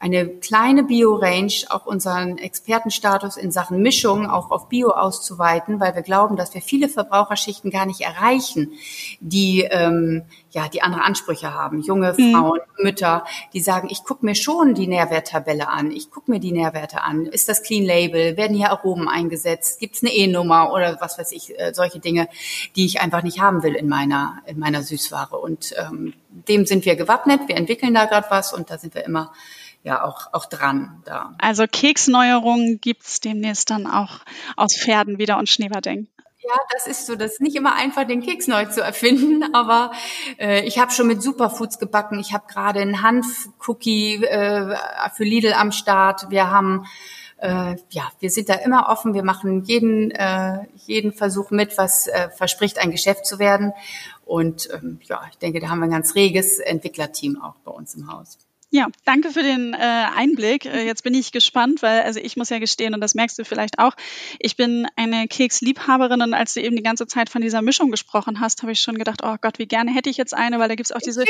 [0.02, 6.02] eine kleine Bio-Range, auch unseren Expertenstatus in Sachen Mischung auch auf Bio auszuweiten, weil wir
[6.02, 8.72] glauben, dass wir viele Verbraucherschichten gar nicht erreichen,
[9.20, 11.80] die ähm, ja, die andere Ansprüche haben.
[11.82, 12.32] Junge mhm.
[12.32, 12.84] Frauen, mhm.
[12.84, 17.04] Mütter, die sagen, ich gucke mir schon die Nährwerttabelle an, ich gucke mir die Nährwerte
[17.04, 17.26] an.
[17.26, 18.36] Ist das Clean Label?
[18.36, 19.78] Werden hier Aromen eingesetzt?
[19.78, 22.28] Gibt es eine E-Nummer oder was weiß ich, äh, solche Dinge,
[22.74, 25.38] die ich einfach nicht haben will in meiner, in meiner Süßware.
[25.38, 26.14] Und ähm,
[26.48, 27.42] dem sind wir gewappnet.
[27.46, 29.30] Wir entwickeln da gerade was und da sind wir immer
[29.82, 31.02] ja auch, auch dran.
[31.04, 31.34] Da.
[31.38, 34.20] Also Keksneuerungen gibt's demnächst dann auch
[34.56, 36.08] aus Pferden wieder und Schneeberding.
[36.44, 37.14] Ja, das ist so.
[37.14, 39.92] Das ist nicht immer einfach, den Keks neu zu erfinden, aber
[40.38, 42.18] äh, ich habe schon mit Superfoods gebacken.
[42.18, 44.76] Ich habe gerade einen Hanf-Cookie äh,
[45.14, 46.30] für Lidl am Start.
[46.30, 46.86] Wir haben
[47.38, 49.14] äh, ja, wir sind da immer offen.
[49.14, 53.72] Wir machen jeden äh, jeden Versuch mit, was äh, verspricht, ein Geschäft zu werden.
[54.24, 57.94] Und ähm, ja, ich denke, da haben wir ein ganz reges Entwicklerteam auch bei uns
[57.94, 58.38] im Haus.
[58.74, 60.64] Ja, danke für den äh, Einblick.
[60.64, 63.44] Äh, jetzt bin ich gespannt, weil also ich muss ja gestehen, und das merkst du
[63.44, 63.92] vielleicht auch,
[64.38, 68.40] ich bin eine Keksliebhaberin und als du eben die ganze Zeit von dieser Mischung gesprochen
[68.40, 70.74] hast, habe ich schon gedacht, oh Gott, wie gerne hätte ich jetzt eine, weil da
[70.74, 71.26] gibt's auch diese,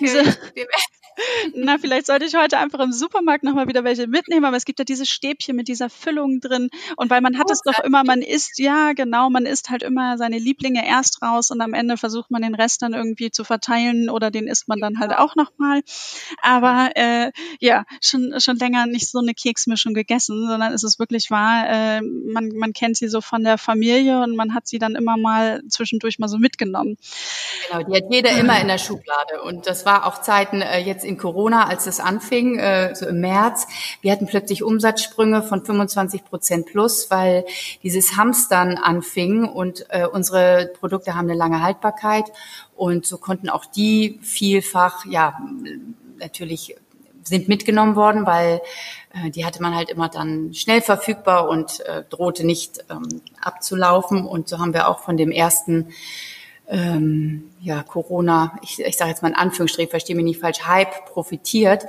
[0.00, 0.24] diese
[1.54, 4.78] na, vielleicht sollte ich heute einfach im Supermarkt nochmal wieder welche mitnehmen, aber es gibt
[4.78, 8.22] ja diese Stäbchen mit dieser Füllung drin und weil man hat es doch immer, man
[8.22, 12.30] isst, ja genau, man isst halt immer seine Lieblinge erst raus und am Ende versucht
[12.30, 15.82] man den Rest dann irgendwie zu verteilen oder den isst man dann halt auch nochmal.
[16.42, 20.98] Aber aber äh, ja, schon, schon länger nicht so eine Keksmischung gegessen, sondern es ist
[20.98, 24.78] wirklich wahr, äh, man, man kennt sie so von der Familie und man hat sie
[24.78, 26.96] dann immer mal zwischendurch mal so mitgenommen.
[27.68, 29.42] Genau, die hat jeder immer in der Schublade.
[29.42, 33.20] Und das war auch Zeiten äh, jetzt in Corona, als es anfing, äh, so im
[33.20, 33.66] März.
[34.00, 37.44] Wir hatten plötzlich Umsatzsprünge von 25 Prozent plus, weil
[37.82, 42.26] dieses Hamstern anfing und äh, unsere Produkte haben eine lange Haltbarkeit.
[42.76, 45.38] Und so konnten auch die vielfach, ja,
[46.20, 46.76] natürlich
[47.24, 48.60] sind mitgenommen worden, weil
[49.12, 54.26] äh, die hatte man halt immer dann schnell verfügbar und äh, drohte nicht ähm, abzulaufen.
[54.26, 55.88] Und so haben wir auch von dem ersten
[56.68, 61.06] ähm, ja, Corona, ich, ich sage jetzt mal in Anführungsstrichen, verstehe mich nicht falsch, Hype
[61.06, 61.86] profitiert.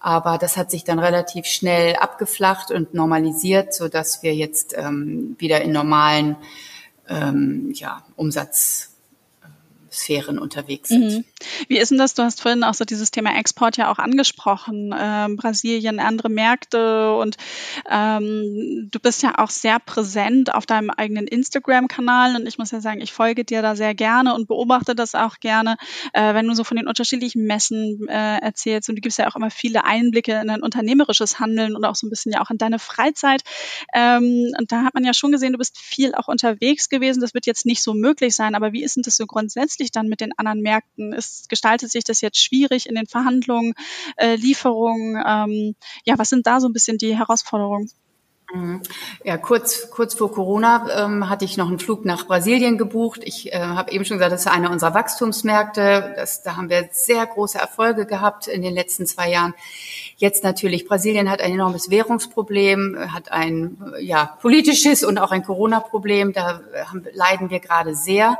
[0.00, 5.34] Aber das hat sich dann relativ schnell abgeflacht und normalisiert, so dass wir jetzt ähm,
[5.38, 6.36] wieder in normalen
[7.08, 8.87] ähm, ja, Umsatz
[9.98, 11.12] Sphären unterwegs sind.
[11.12, 11.24] Mhm.
[11.68, 12.14] Wie ist denn das?
[12.14, 17.14] Du hast vorhin auch so dieses Thema Export ja auch angesprochen, ähm, Brasilien, andere Märkte
[17.14, 17.36] und
[17.90, 22.80] ähm, du bist ja auch sehr präsent auf deinem eigenen Instagram-Kanal und ich muss ja
[22.80, 25.76] sagen, ich folge dir da sehr gerne und beobachte das auch gerne,
[26.12, 29.36] äh, wenn du so von den unterschiedlichen Messen äh, erzählst und du gibst ja auch
[29.36, 32.58] immer viele Einblicke in dein unternehmerisches Handeln und auch so ein bisschen ja auch in
[32.58, 33.42] deine Freizeit.
[33.94, 37.20] Ähm, und da hat man ja schon gesehen, du bist viel auch unterwegs gewesen.
[37.20, 40.08] Das wird jetzt nicht so möglich sein, aber wie ist denn das so grundsätzlich dann
[40.08, 41.12] mit den anderen Märkten?
[41.12, 43.74] Ist, gestaltet sich das jetzt schwierig in den Verhandlungen,
[44.16, 45.22] äh, Lieferungen?
[45.26, 45.74] Ähm,
[46.04, 47.90] ja, was sind da so ein bisschen die Herausforderungen?
[48.52, 48.80] Mhm.
[49.24, 53.20] Ja, kurz, kurz vor Corona ähm, hatte ich noch einen Flug nach Brasilien gebucht.
[53.24, 56.14] Ich äh, habe eben schon gesagt, das ist einer unserer Wachstumsmärkte.
[56.16, 59.52] Das, da haben wir sehr große Erfolge gehabt in den letzten zwei Jahren.
[60.16, 66.32] Jetzt natürlich, Brasilien hat ein enormes Währungsproblem, hat ein ja, politisches und auch ein Corona-Problem.
[66.32, 68.38] Da haben, leiden wir gerade sehr.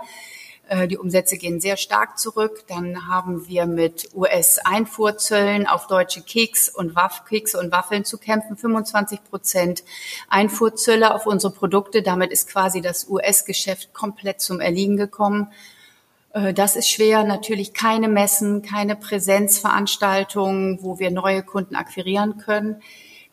[0.68, 2.64] Äh, die Umsätze gehen sehr stark zurück.
[2.68, 8.56] Dann haben wir mit US-Einfuhrzöllen auf deutsche Keks und Waff Kekse und Waffeln zu kämpfen.
[8.56, 9.82] 25 Prozent
[10.28, 12.02] Einfuhrzölle auf unsere Produkte.
[12.02, 15.50] Damit ist quasi das US-Geschäft komplett zum Erliegen gekommen.
[16.34, 17.24] Äh, das ist schwer.
[17.24, 22.82] Natürlich keine Messen, keine Präsenzveranstaltungen, wo wir neue Kunden akquirieren können.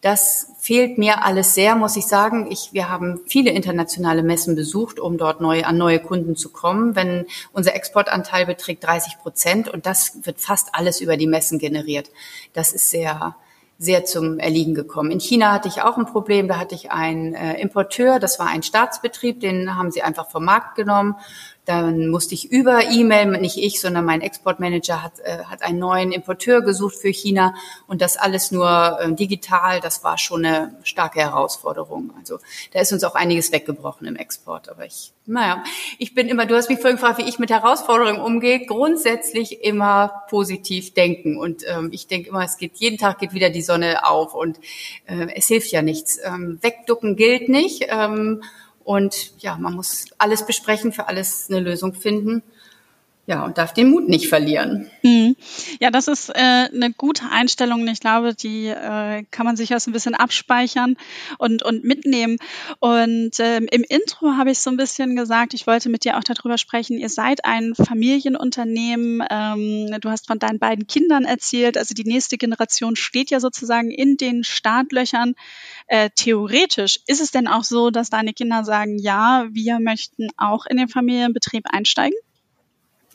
[0.05, 2.45] Das fehlt mir alles sehr, muss ich sagen.
[2.51, 6.95] Ich, wir haben viele internationale Messen besucht, um dort neu, an neue Kunden zu kommen.
[6.95, 12.11] Wenn unser Exportanteil beträgt 30 Prozent und das wird fast alles über die Messen generiert.
[12.53, 13.35] Das ist sehr,
[13.79, 15.09] sehr zum Erliegen gekommen.
[15.09, 16.47] In China hatte ich auch ein Problem.
[16.47, 20.45] Da hatte ich einen äh, Importeur, das war ein Staatsbetrieb, den haben sie einfach vom
[20.45, 21.15] Markt genommen.
[21.65, 26.11] Dann musste ich über E-Mail, nicht ich, sondern mein Exportmanager hat, äh, hat einen neuen
[26.11, 27.55] Importeur gesucht für China
[27.87, 29.79] und das alles nur äh, digital.
[29.81, 32.11] Das war schon eine starke Herausforderung.
[32.19, 32.39] Also
[32.71, 34.69] da ist uns auch einiges weggebrochen im Export.
[34.69, 35.63] Aber ich, naja,
[35.97, 38.65] ich bin immer, du hast mich vorhin gefragt, wie ich mit Herausforderungen umgehe.
[38.65, 41.37] Grundsätzlich immer positiv denken.
[41.37, 44.59] Und ähm, ich denke immer, es geht, jeden Tag geht wieder die Sonne auf und
[45.07, 46.19] äh, es hilft ja nichts.
[46.23, 47.87] Ähm, wegducken gilt nicht.
[47.89, 48.43] Ähm,
[48.85, 52.43] und ja, man muss alles besprechen, für alles eine Lösung finden.
[53.27, 54.87] Ja, und darf den Mut nicht verlieren.
[55.01, 55.35] Mhm.
[55.79, 57.87] Ja, das ist äh, eine gute Einstellung.
[57.87, 60.95] Ich glaube, die äh, kann man sich so ein bisschen abspeichern
[61.39, 62.37] und, und mitnehmen.
[62.79, 66.23] Und ähm, im Intro habe ich so ein bisschen gesagt, ich wollte mit dir auch
[66.23, 66.99] darüber sprechen.
[66.99, 69.23] Ihr seid ein Familienunternehmen.
[69.27, 71.79] Ähm, du hast von deinen beiden Kindern erzählt.
[71.79, 75.33] Also die nächste Generation steht ja sozusagen in den Startlöchern.
[75.87, 80.67] Äh, theoretisch ist es denn auch so, dass deine Kinder sagen, ja, wir möchten auch
[80.67, 82.17] in den Familienbetrieb einsteigen?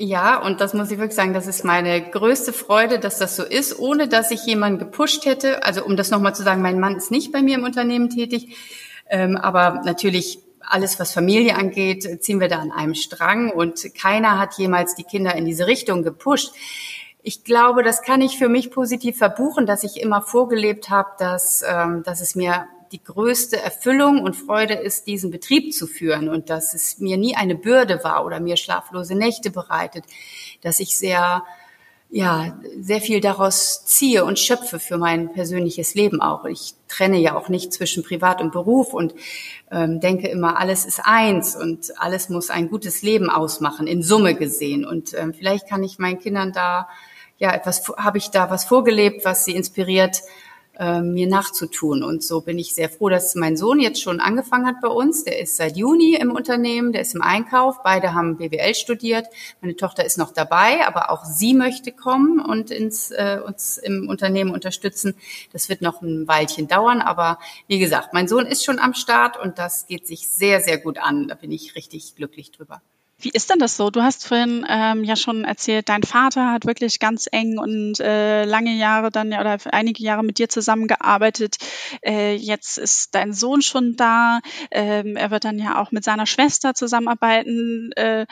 [0.03, 3.45] Ja, und das muss ich wirklich sagen, das ist meine größte Freude, dass das so
[3.45, 5.63] ist, ohne dass ich jemanden gepusht hätte.
[5.63, 8.57] Also um das nochmal zu sagen, mein Mann ist nicht bei mir im Unternehmen tätig,
[9.11, 14.39] ähm, aber natürlich alles, was Familie angeht, ziehen wir da an einem Strang und keiner
[14.39, 16.55] hat jemals die Kinder in diese Richtung gepusht.
[17.23, 21.63] Ich glaube, das kann ich für mich positiv verbuchen, dass ich immer vorgelebt habe, dass,
[21.69, 26.51] ähm, dass es mir die größte Erfüllung und Freude ist, diesen Betrieb zu führen und
[26.51, 30.05] dass es mir nie eine Bürde war oder mir schlaflose Nächte bereitet,
[30.63, 31.45] dass ich sehr
[32.13, 36.45] ja, sehr viel daraus ziehe und schöpfe für mein persönliches Leben auch.
[36.45, 39.15] Ich trenne ja auch nicht zwischen Privat und Beruf und
[39.71, 44.35] ähm, denke immer, alles ist eins und alles muss ein gutes Leben ausmachen, in Summe
[44.35, 44.85] gesehen.
[44.85, 46.89] Und ähm, vielleicht kann ich meinen Kindern da,
[47.39, 50.23] ja, etwas, habe ich da was vorgelebt, was sie inspiriert,
[50.81, 52.03] äh, mir nachzutun.
[52.03, 55.25] Und so bin ich sehr froh, dass mein Sohn jetzt schon angefangen hat bei uns.
[55.25, 57.83] Der ist seit Juni im Unternehmen, der ist im Einkauf.
[57.85, 59.27] Beide haben BWL studiert.
[59.61, 64.09] Meine Tochter ist noch dabei, aber auch sie möchte kommen und ins, äh, uns im
[64.09, 65.15] Unternehmen unterstützen.
[65.53, 69.39] Das wird noch ein Weilchen dauern, aber wie gesagt, mein Sohn ist schon am Start
[69.39, 71.29] und das geht sich sehr, sehr gut an.
[71.29, 72.81] Da bin ich richtig glücklich drüber.
[73.21, 73.91] Wie ist denn das so?
[73.91, 78.45] Du hast vorhin ähm, ja schon erzählt, dein Vater hat wirklich ganz eng und äh,
[78.45, 81.57] lange Jahre dann ja oder einige Jahre mit dir zusammengearbeitet.
[82.03, 84.41] Äh, jetzt ist dein Sohn schon da.
[84.71, 87.93] Ähm, er wird dann ja auch mit seiner Schwester zusammenarbeiten.
[87.93, 88.27] Äh,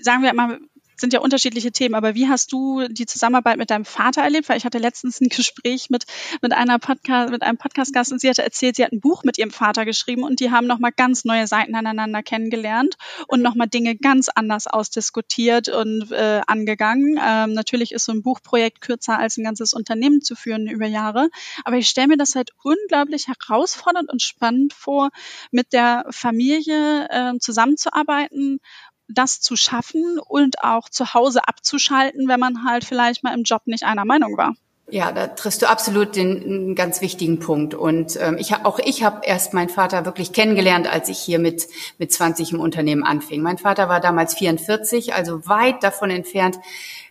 [0.00, 0.58] sagen wir mal,
[0.96, 4.48] sind ja unterschiedliche Themen, aber wie hast du die Zusammenarbeit mit deinem Vater erlebt?
[4.48, 6.04] Weil ich hatte letztens ein Gespräch mit,
[6.42, 9.38] mit einer Podcast, mit einem Podcast-Gast und sie hatte erzählt, sie hat ein Buch mit
[9.38, 12.96] ihrem Vater geschrieben und die haben nochmal ganz neue Seiten aneinander kennengelernt
[13.28, 17.18] und nochmal Dinge ganz anders ausdiskutiert und äh, angegangen.
[17.22, 21.28] Ähm, natürlich ist so ein Buchprojekt kürzer als ein ganzes Unternehmen zu führen über Jahre,
[21.64, 25.10] aber ich stelle mir das halt unglaublich herausfordernd und spannend vor,
[25.50, 28.60] mit der Familie äh, zusammenzuarbeiten
[29.08, 33.62] das zu schaffen und auch zu Hause abzuschalten, wenn man halt vielleicht mal im Job
[33.66, 34.54] nicht einer Meinung war.
[34.90, 37.72] Ja, da triffst du absolut den einen ganz wichtigen Punkt.
[37.74, 41.66] Und ähm, ich auch ich habe erst meinen Vater wirklich kennengelernt, als ich hier mit
[41.96, 43.40] mit 20 im Unternehmen anfing.
[43.40, 46.58] Mein Vater war damals 44, also weit davon entfernt,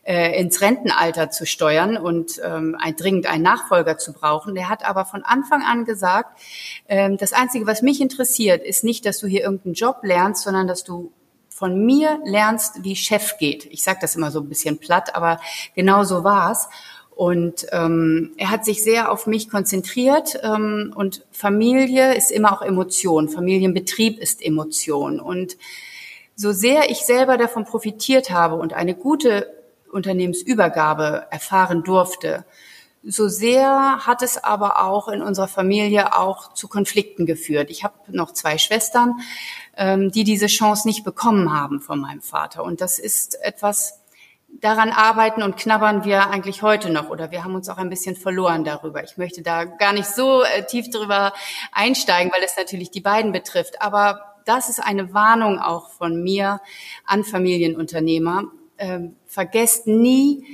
[0.03, 4.53] äh, ins Rentenalter zu steuern und ähm, ein, dringend einen Nachfolger zu brauchen.
[4.53, 6.39] Der hat aber von Anfang an gesagt,
[6.87, 10.67] ähm, das Einzige, was mich interessiert, ist nicht, dass du hier irgendeinen Job lernst, sondern
[10.67, 11.11] dass du
[11.53, 13.65] von mir lernst, wie Chef geht.
[13.65, 15.39] Ich sage das immer so ein bisschen platt, aber
[15.75, 16.67] genau so war's.
[17.11, 22.63] Und ähm, er hat sich sehr auf mich konzentriert ähm, und Familie ist immer auch
[22.63, 25.19] Emotion, Familienbetrieb ist Emotion.
[25.19, 25.57] Und
[26.35, 29.53] so sehr ich selber davon profitiert habe und eine gute
[29.91, 32.45] Unternehmensübergabe erfahren durfte,
[33.05, 37.69] so sehr hat es aber auch in unserer Familie auch zu Konflikten geführt.
[37.69, 39.19] Ich habe noch zwei Schwestern,
[39.75, 42.63] ähm, die diese Chance nicht bekommen haben von meinem Vater.
[42.63, 44.03] Und das ist etwas,
[44.61, 48.15] daran arbeiten und knabbern wir eigentlich heute noch oder wir haben uns auch ein bisschen
[48.15, 49.03] verloren darüber.
[49.03, 51.33] Ich möchte da gar nicht so äh, tief drüber
[51.71, 53.81] einsteigen, weil es natürlich die beiden betrifft.
[53.81, 56.61] Aber das ist eine Warnung auch von mir
[57.05, 58.45] an Familienunternehmer.
[58.77, 60.45] Ähm, vergesst nie,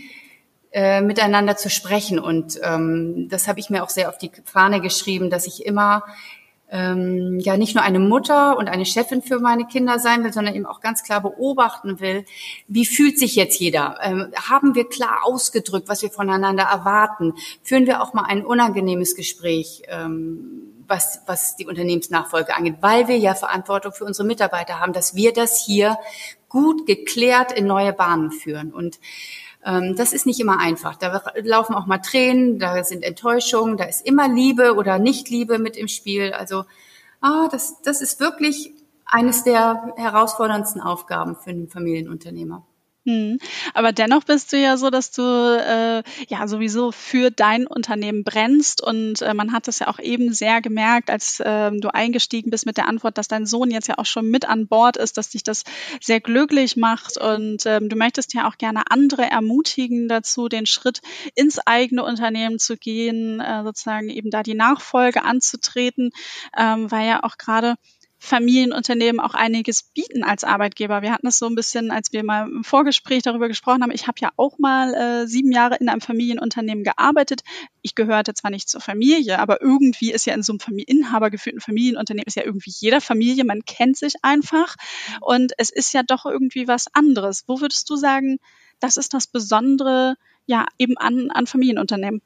[0.71, 2.19] äh, miteinander zu sprechen.
[2.19, 6.03] Und ähm, das habe ich mir auch sehr auf die Fahne geschrieben, dass ich immer
[6.71, 10.55] ähm, ja nicht nur eine Mutter und eine Chefin für meine Kinder sein will, sondern
[10.55, 12.25] eben auch ganz klar beobachten will,
[12.67, 13.97] wie fühlt sich jetzt jeder?
[14.01, 17.34] Ähm, haben wir klar ausgedrückt, was wir voneinander erwarten?
[17.63, 19.84] Führen wir auch mal ein unangenehmes Gespräch?
[19.88, 25.15] Ähm, was, was die Unternehmensnachfolge angeht, weil wir ja Verantwortung für unsere Mitarbeiter haben, dass
[25.15, 25.99] wir das hier
[26.49, 28.73] gut geklärt in neue Bahnen führen.
[28.73, 28.99] Und
[29.62, 30.95] das ist nicht immer einfach.
[30.95, 35.76] Da laufen auch mal Tränen, da sind Enttäuschungen, da ist immer Liebe oder Nicht-Liebe mit
[35.76, 36.32] im Spiel.
[36.32, 36.63] Also
[37.22, 38.74] ah, das, das ist wirklich
[39.06, 42.65] eines der herausforderndsten Aufgaben für einen Familienunternehmer.
[43.05, 43.39] Hm.
[43.73, 48.83] Aber dennoch bist du ja so, dass du äh, ja sowieso für dein Unternehmen brennst
[48.83, 52.65] und äh, man hat es ja auch eben sehr gemerkt, als äh, du eingestiegen bist
[52.65, 55.29] mit der Antwort, dass dein Sohn jetzt ja auch schon mit an Bord ist, dass
[55.29, 55.63] dich das
[56.01, 60.99] sehr glücklich macht und ähm, du möchtest ja auch gerne andere ermutigen dazu, den Schritt
[61.35, 66.12] ins eigene Unternehmen zu gehen, äh, sozusagen eben da die Nachfolge anzutreten,
[66.57, 67.75] ähm, weil ja auch gerade
[68.21, 71.01] Familienunternehmen auch einiges bieten als Arbeitgeber.
[71.01, 73.91] Wir hatten es so ein bisschen, als wir mal im Vorgespräch darüber gesprochen haben.
[73.91, 77.41] Ich habe ja auch mal äh, sieben Jahre in einem Familienunternehmen gearbeitet.
[77.82, 81.62] Ich gehörte zwar nicht zur Familie, aber irgendwie ist ja in so einem Familie inhabergeführten
[81.62, 83.45] Familienunternehmen ist ja irgendwie jeder Familie.
[83.45, 84.75] Man kennt sich einfach
[85.21, 87.45] und es ist ja doch irgendwie was anderes.
[87.47, 88.39] Wo würdest du sagen,
[88.82, 92.21] das ist das Besondere ja eben an, an Familienunternehmen?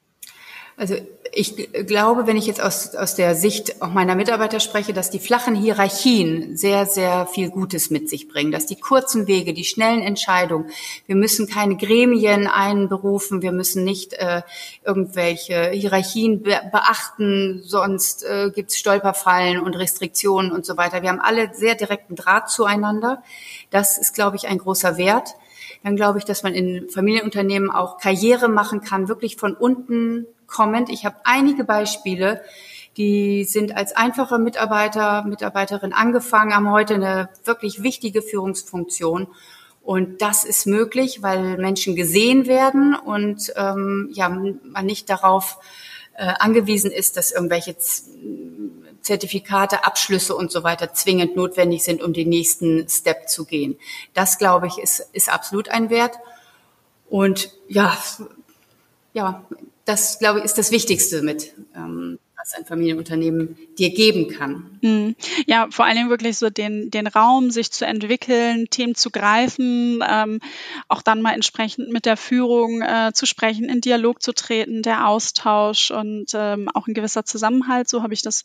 [0.76, 0.96] Also
[1.32, 1.56] ich
[1.86, 5.54] glaube, wenn ich jetzt aus, aus der Sicht auch meiner Mitarbeiter spreche, dass die flachen
[5.54, 10.70] Hierarchien sehr, sehr viel Gutes mit sich bringen, dass die kurzen Wege, die schnellen Entscheidungen,
[11.06, 14.42] wir müssen keine Gremien einberufen, wir müssen nicht äh,
[14.84, 21.02] irgendwelche Hierarchien be beachten, sonst äh, gibt es Stolperfallen und Restriktionen und so weiter.
[21.02, 23.22] Wir haben alle sehr direkten Draht zueinander.
[23.70, 25.34] Das ist, glaube ich, ein großer Wert
[25.82, 30.90] dann glaube ich, dass man in Familienunternehmen auch Karriere machen kann, wirklich von unten kommend.
[30.90, 32.42] Ich habe einige Beispiele,
[32.96, 39.28] die sind als einfache Mitarbeiter, Mitarbeiterin angefangen, haben heute eine wirklich wichtige Führungsfunktion.
[39.82, 45.58] Und das ist möglich, weil Menschen gesehen werden und ähm, ja, man nicht darauf
[46.14, 47.76] äh, angewiesen ist, dass irgendwelche
[49.02, 53.76] Zertifikate, Abschlüsse und so weiter zwingend notwendig sind, um den nächsten Step zu gehen.
[54.14, 56.16] Das, glaube ich, ist, ist absolut ein Wert.
[57.10, 57.96] Und ja,
[59.12, 59.44] ja,
[59.84, 64.78] das, glaube ich, ist das Wichtigste mit, ähm, was ein Familienunternehmen dir geben kann.
[64.82, 65.16] Hm.
[65.46, 70.02] Ja, vor allen Dingen wirklich so den, den Raum, sich zu entwickeln, Themen zu greifen,
[70.06, 70.40] ähm,
[70.88, 75.06] auch dann mal entsprechend mit der Führung äh, zu sprechen, in Dialog zu treten, der
[75.08, 77.88] Austausch und ähm, auch ein gewisser Zusammenhalt.
[77.88, 78.42] So habe ich das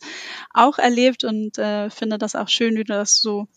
[0.52, 3.48] auch erlebt und äh, finde das auch schön, wie du das so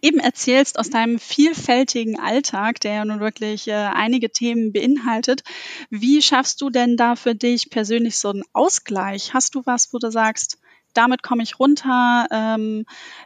[0.00, 5.42] eben erzählst aus deinem vielfältigen Alltag, der ja nun wirklich äh, einige Themen beinhaltet.
[5.90, 9.34] Wie schaffst du denn da für dich persönlich so einen Ausgleich?
[9.34, 10.58] Hast du was, wo du sagst,
[10.94, 12.84] damit komme ich runter, ähm,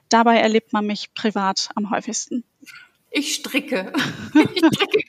[0.09, 2.45] dabei erlebt man mich privat am häufigsten?
[3.11, 3.93] Ich stricke.
[4.35, 5.05] ich stricke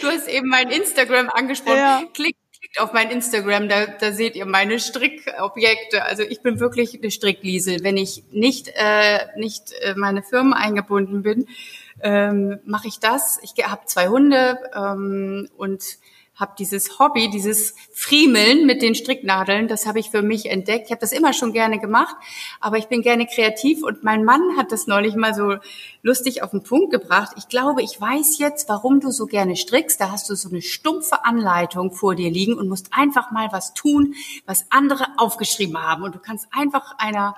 [0.00, 1.76] Du hast eben mein Instagram angesprochen.
[1.76, 2.02] Ja.
[2.12, 2.36] Klick
[2.70, 6.04] klickt auf mein Instagram, da, da seht ihr meine Strickobjekte.
[6.04, 7.82] Also ich bin wirklich eine Strickliesel.
[7.82, 11.46] Wenn ich nicht, äh, nicht äh, meine Firmen eingebunden bin,
[12.02, 13.40] ähm, mache ich das.
[13.42, 15.98] Ich habe zwei Hunde ähm, und
[16.40, 20.86] habe dieses Hobby, dieses Friemeln mit den Stricknadeln, das habe ich für mich entdeckt.
[20.86, 22.16] Ich habe das immer schon gerne gemacht,
[22.60, 25.56] aber ich bin gerne kreativ und mein Mann hat das neulich mal so
[26.02, 27.32] lustig auf den Punkt gebracht.
[27.36, 30.00] Ich glaube, ich weiß jetzt, warum du so gerne strickst.
[30.00, 33.74] Da hast du so eine stumpfe Anleitung vor dir liegen und musst einfach mal was
[33.74, 34.14] tun,
[34.46, 37.36] was andere aufgeschrieben haben und du kannst einfach einer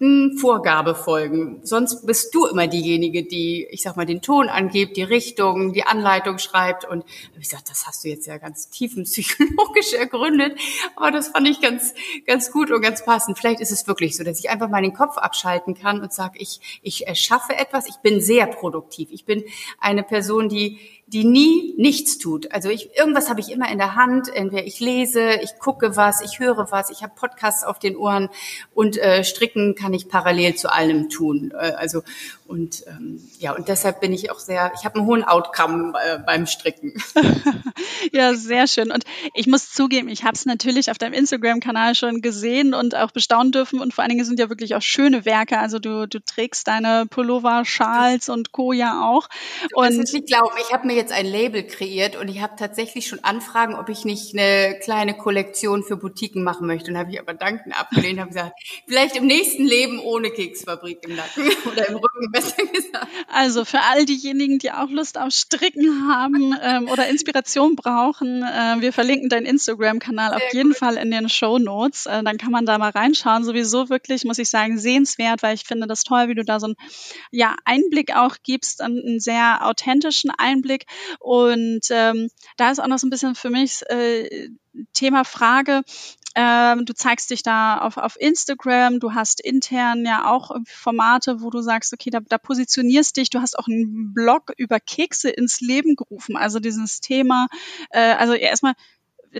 [0.00, 1.60] strikten Vorgabe folgen.
[1.62, 5.84] Sonst bist du immer diejenige, die, ich sag mal, den Ton angibt, die Richtung, die
[5.84, 6.86] Anleitung schreibt.
[6.86, 10.58] Und ich gesagt, das hast du jetzt ja ganz tiefenpsychologisch ergründet.
[10.96, 11.94] Aber das fand ich ganz,
[12.26, 13.38] ganz gut und ganz passend.
[13.38, 16.38] Vielleicht ist es wirklich so, dass ich einfach mal den Kopf abschalten kann und sage,
[16.38, 17.86] ich, ich erschaffe etwas.
[17.86, 19.10] Ich bin sehr produktiv.
[19.12, 19.44] Ich bin
[19.80, 20.78] eine Person, die
[21.12, 22.52] die nie nichts tut.
[22.52, 24.28] Also ich, irgendwas habe ich immer in der Hand.
[24.32, 28.28] Entweder ich lese, ich gucke was, ich höre was, ich habe Podcasts auf den Ohren
[28.74, 31.52] und äh, stricken kann ich parallel zu allem tun.
[31.54, 32.02] Äh, also
[32.50, 36.18] und ähm, ja, und deshalb bin ich auch sehr, ich habe einen hohen Outcome äh,
[36.18, 37.00] beim Stricken.
[38.12, 38.90] ja, sehr schön.
[38.90, 43.12] Und ich muss zugeben, ich habe es natürlich auf deinem Instagram-Kanal schon gesehen und auch
[43.12, 43.80] bestaunen dürfen.
[43.80, 45.58] Und vor allen Dingen sind ja wirklich auch schöne Werke.
[45.58, 48.72] Also du, du trägst deine Pullover, Schals und Co.
[48.72, 49.28] ja auch.
[49.74, 52.56] Und das ist nicht glauben, ich habe mir jetzt ein Label kreiert und ich habe
[52.58, 56.90] tatsächlich schon Anfragen, ob ich nicht eine kleine Kollektion für Boutiquen machen möchte.
[56.90, 61.16] Und habe ich aber danken abgelehnt, habe gesagt, vielleicht im nächsten Leben ohne Keksfabrik im
[61.16, 63.06] Nacken oder im Rücken besser gesagt.
[63.28, 68.76] Also für all diejenigen, die auch Lust auf Stricken haben ähm, oder Inspiration brauchen, äh,
[68.80, 70.78] wir verlinken deinen Instagram-Kanal auf jeden gut.
[70.78, 72.06] Fall in den Show Notes.
[72.06, 73.44] Äh, dann kann man da mal reinschauen.
[73.44, 76.66] Sowieso wirklich, muss ich sagen, sehenswert, weil ich finde das toll, wie du da so
[76.66, 76.76] einen
[77.30, 80.86] ja, Einblick auch gibst, einen sehr authentischen Einblick.
[81.18, 84.50] Und ähm, da ist auch noch so ein bisschen für mich äh,
[84.92, 85.82] Thema Frage,
[86.42, 91.50] ähm, du zeigst dich da auf, auf Instagram, du hast intern ja auch Formate, wo
[91.50, 95.60] du sagst, okay, da, da positionierst dich, du hast auch einen Blog über Kekse ins
[95.60, 97.48] Leben gerufen, also dieses Thema,
[97.90, 98.72] äh, also erstmal,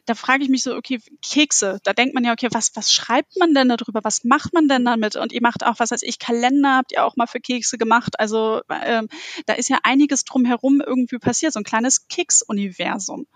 [0.05, 3.38] da frage ich mich so, okay, Kekse, da denkt man ja, okay, was, was schreibt
[3.38, 5.16] man denn darüber, was macht man denn damit?
[5.16, 8.20] Und ihr macht auch, was weiß ich, Kalender habt ihr auch mal für Kekse gemacht,
[8.20, 9.09] also ähm,
[9.46, 13.26] da ist ja einiges drumherum irgendwie passiert, so ein kleines Keks-Universum.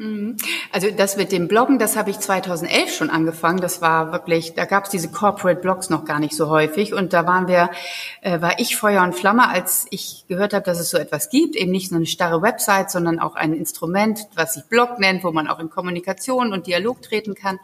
[0.00, 0.38] Mhm.
[0.72, 3.60] Also das mit dem Bloggen, das habe ich 2011 schon angefangen.
[3.60, 6.94] Das war wirklich, da gab es diese Corporate Blogs noch gar nicht so häufig.
[6.94, 7.70] Und da waren wir,
[8.22, 11.54] äh, war ich Feuer und Flamme, als ich gehört habe, dass es so etwas gibt.
[11.54, 15.32] Eben nicht nur eine starre Website, sondern auch ein Instrument, was sich Blog nennt, wo
[15.32, 17.58] man auch in Kommunikation und Dialog treten kann.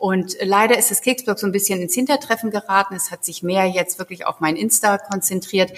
[0.00, 2.94] Und leider ist das Keksblog so ein bisschen ins Hintertreffen geraten.
[2.96, 5.72] Es hat sich mehr jetzt wirklich auf mein Insta konzentriert.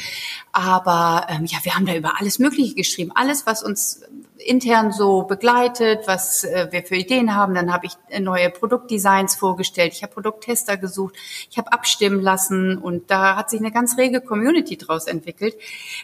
[0.52, 3.12] Aber ähm, ja, wir haben da über alles Mögliche geschrieben.
[3.14, 4.02] Alles, was uns
[4.46, 7.54] intern so begleitet, was äh, wir für Ideen haben.
[7.54, 9.92] Dann habe ich äh, neue Produktdesigns vorgestellt.
[9.94, 11.14] Ich habe Produkttester gesucht.
[11.50, 15.54] Ich habe abstimmen lassen und da hat sich eine ganz rege Community draus entwickelt.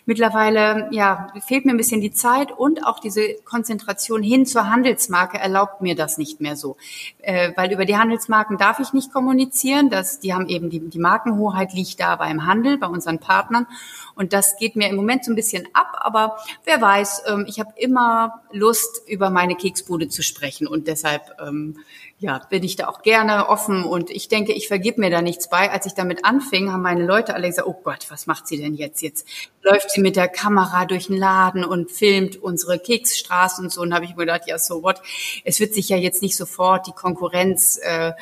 [0.04, 5.38] Mittlerweile ja fehlt mir ein bisschen die Zeit und auch diese Konzentration hin zur Handelsmarke
[5.38, 6.76] erlaubt mir das nicht mehr so,
[7.22, 9.90] äh, weil über die Handelsmarken darf ich nicht kommunizieren.
[9.90, 13.66] Das, die haben eben die, die Markenhoheit liegt da beim Handel, bei unseren Partnern
[14.14, 17.58] und das geht mir im Moment so ein bisschen ab, aber wer weiß, ähm, ich
[17.58, 20.66] habe immer Lust, über meine Keksbude zu sprechen.
[20.66, 21.78] Und deshalb ähm,
[22.18, 25.50] ja, bin ich da auch gerne offen und ich denke, ich vergib mir da nichts
[25.50, 25.70] bei.
[25.70, 28.74] Als ich damit anfing, haben meine Leute alle gesagt, oh Gott, was macht sie denn
[28.74, 29.02] jetzt?
[29.02, 29.26] Jetzt
[29.60, 33.82] läuft sie mit der Kamera durch den Laden und filmt unsere Keksstraße und so.
[33.82, 35.02] Und habe ich mir gedacht, ja, so what?
[35.44, 38.12] Es wird sich ja jetzt nicht sofort die Konkurrenz äh,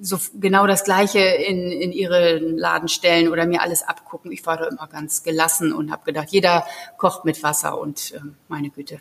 [0.00, 4.32] so genau das Gleiche in, in ihren Laden stellen oder mir alles abgucken.
[4.32, 6.64] Ich war da immer ganz gelassen und habe gedacht, jeder
[6.96, 8.98] kocht mit Wasser und äh, meine Güte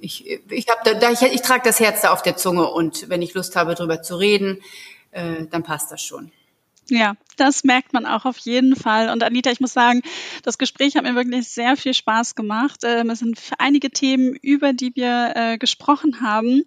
[0.00, 3.08] ich, ich, hab da, da, ich, ich trage das Herz da auf der Zunge und
[3.08, 4.62] wenn ich Lust habe, darüber zu reden,
[5.10, 6.32] äh, dann passt das schon.
[6.88, 9.10] Ja, das merkt man auch auf jeden Fall.
[9.10, 10.02] Und Anita, ich muss sagen,
[10.42, 12.80] das Gespräch hat mir wirklich sehr viel Spaß gemacht.
[12.84, 16.64] Ähm, es sind einige Themen, über die wir äh, gesprochen haben.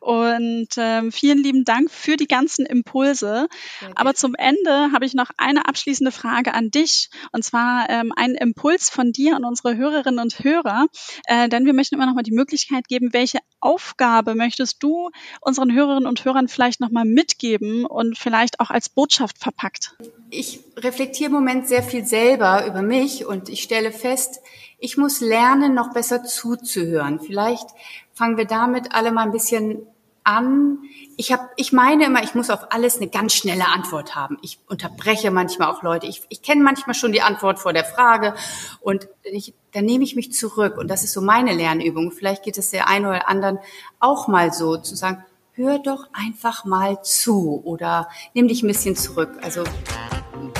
[0.00, 3.48] Und ähm, vielen lieben Dank für die ganzen Impulse.
[3.94, 7.10] Aber zum Ende habe ich noch eine abschließende Frage an dich.
[7.32, 10.86] Und zwar ähm, einen Impuls von dir an unsere Hörerinnen und Hörer.
[11.26, 15.10] Äh, denn wir möchten immer noch mal die Möglichkeit geben, welche Aufgabe möchtest du
[15.40, 19.96] unseren Hörerinnen und Hörern vielleicht noch mal mitgeben und vielleicht auch als Botschaft verpackt?
[20.30, 24.40] Ich reflektiere im Moment sehr viel selber über mich und ich stelle fest,
[24.78, 27.20] ich muss lernen, noch besser zuzuhören.
[27.20, 27.68] Vielleicht
[28.14, 29.86] fangen wir damit alle mal ein bisschen
[30.24, 30.78] an.
[31.16, 34.38] Ich habe, ich meine immer, ich muss auf alles eine ganz schnelle Antwort haben.
[34.42, 36.06] Ich unterbreche manchmal auch Leute.
[36.06, 38.34] Ich, ich kenne manchmal schon die Antwort vor der Frage
[38.80, 42.12] und ich, dann nehme ich mich zurück und das ist so meine Lernübung.
[42.12, 43.58] Vielleicht geht es der einen oder anderen
[44.00, 45.24] auch mal so zu sagen,
[45.54, 49.30] hör doch einfach mal zu oder nimm dich ein bisschen zurück.
[49.42, 49.64] Also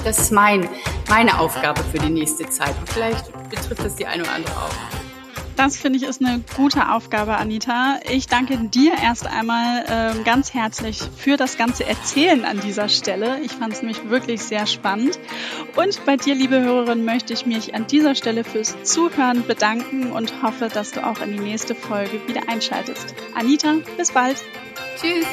[0.04, 0.68] das ist mein,
[1.08, 2.74] meine Aufgabe für die nächste Zeit.
[2.78, 5.01] Und vielleicht betrifft das die eine oder andere auch.
[5.56, 8.00] Das finde ich ist eine gute Aufgabe, Anita.
[8.10, 13.40] Ich danke dir erst einmal äh, ganz herzlich für das ganze Erzählen an dieser Stelle.
[13.40, 15.18] Ich fand es nämlich wirklich sehr spannend.
[15.76, 20.42] Und bei dir, liebe Hörerin, möchte ich mich an dieser Stelle fürs Zuhören bedanken und
[20.42, 23.14] hoffe, dass du auch in die nächste Folge wieder einschaltest.
[23.34, 24.42] Anita, bis bald.
[25.00, 25.26] Tschüss.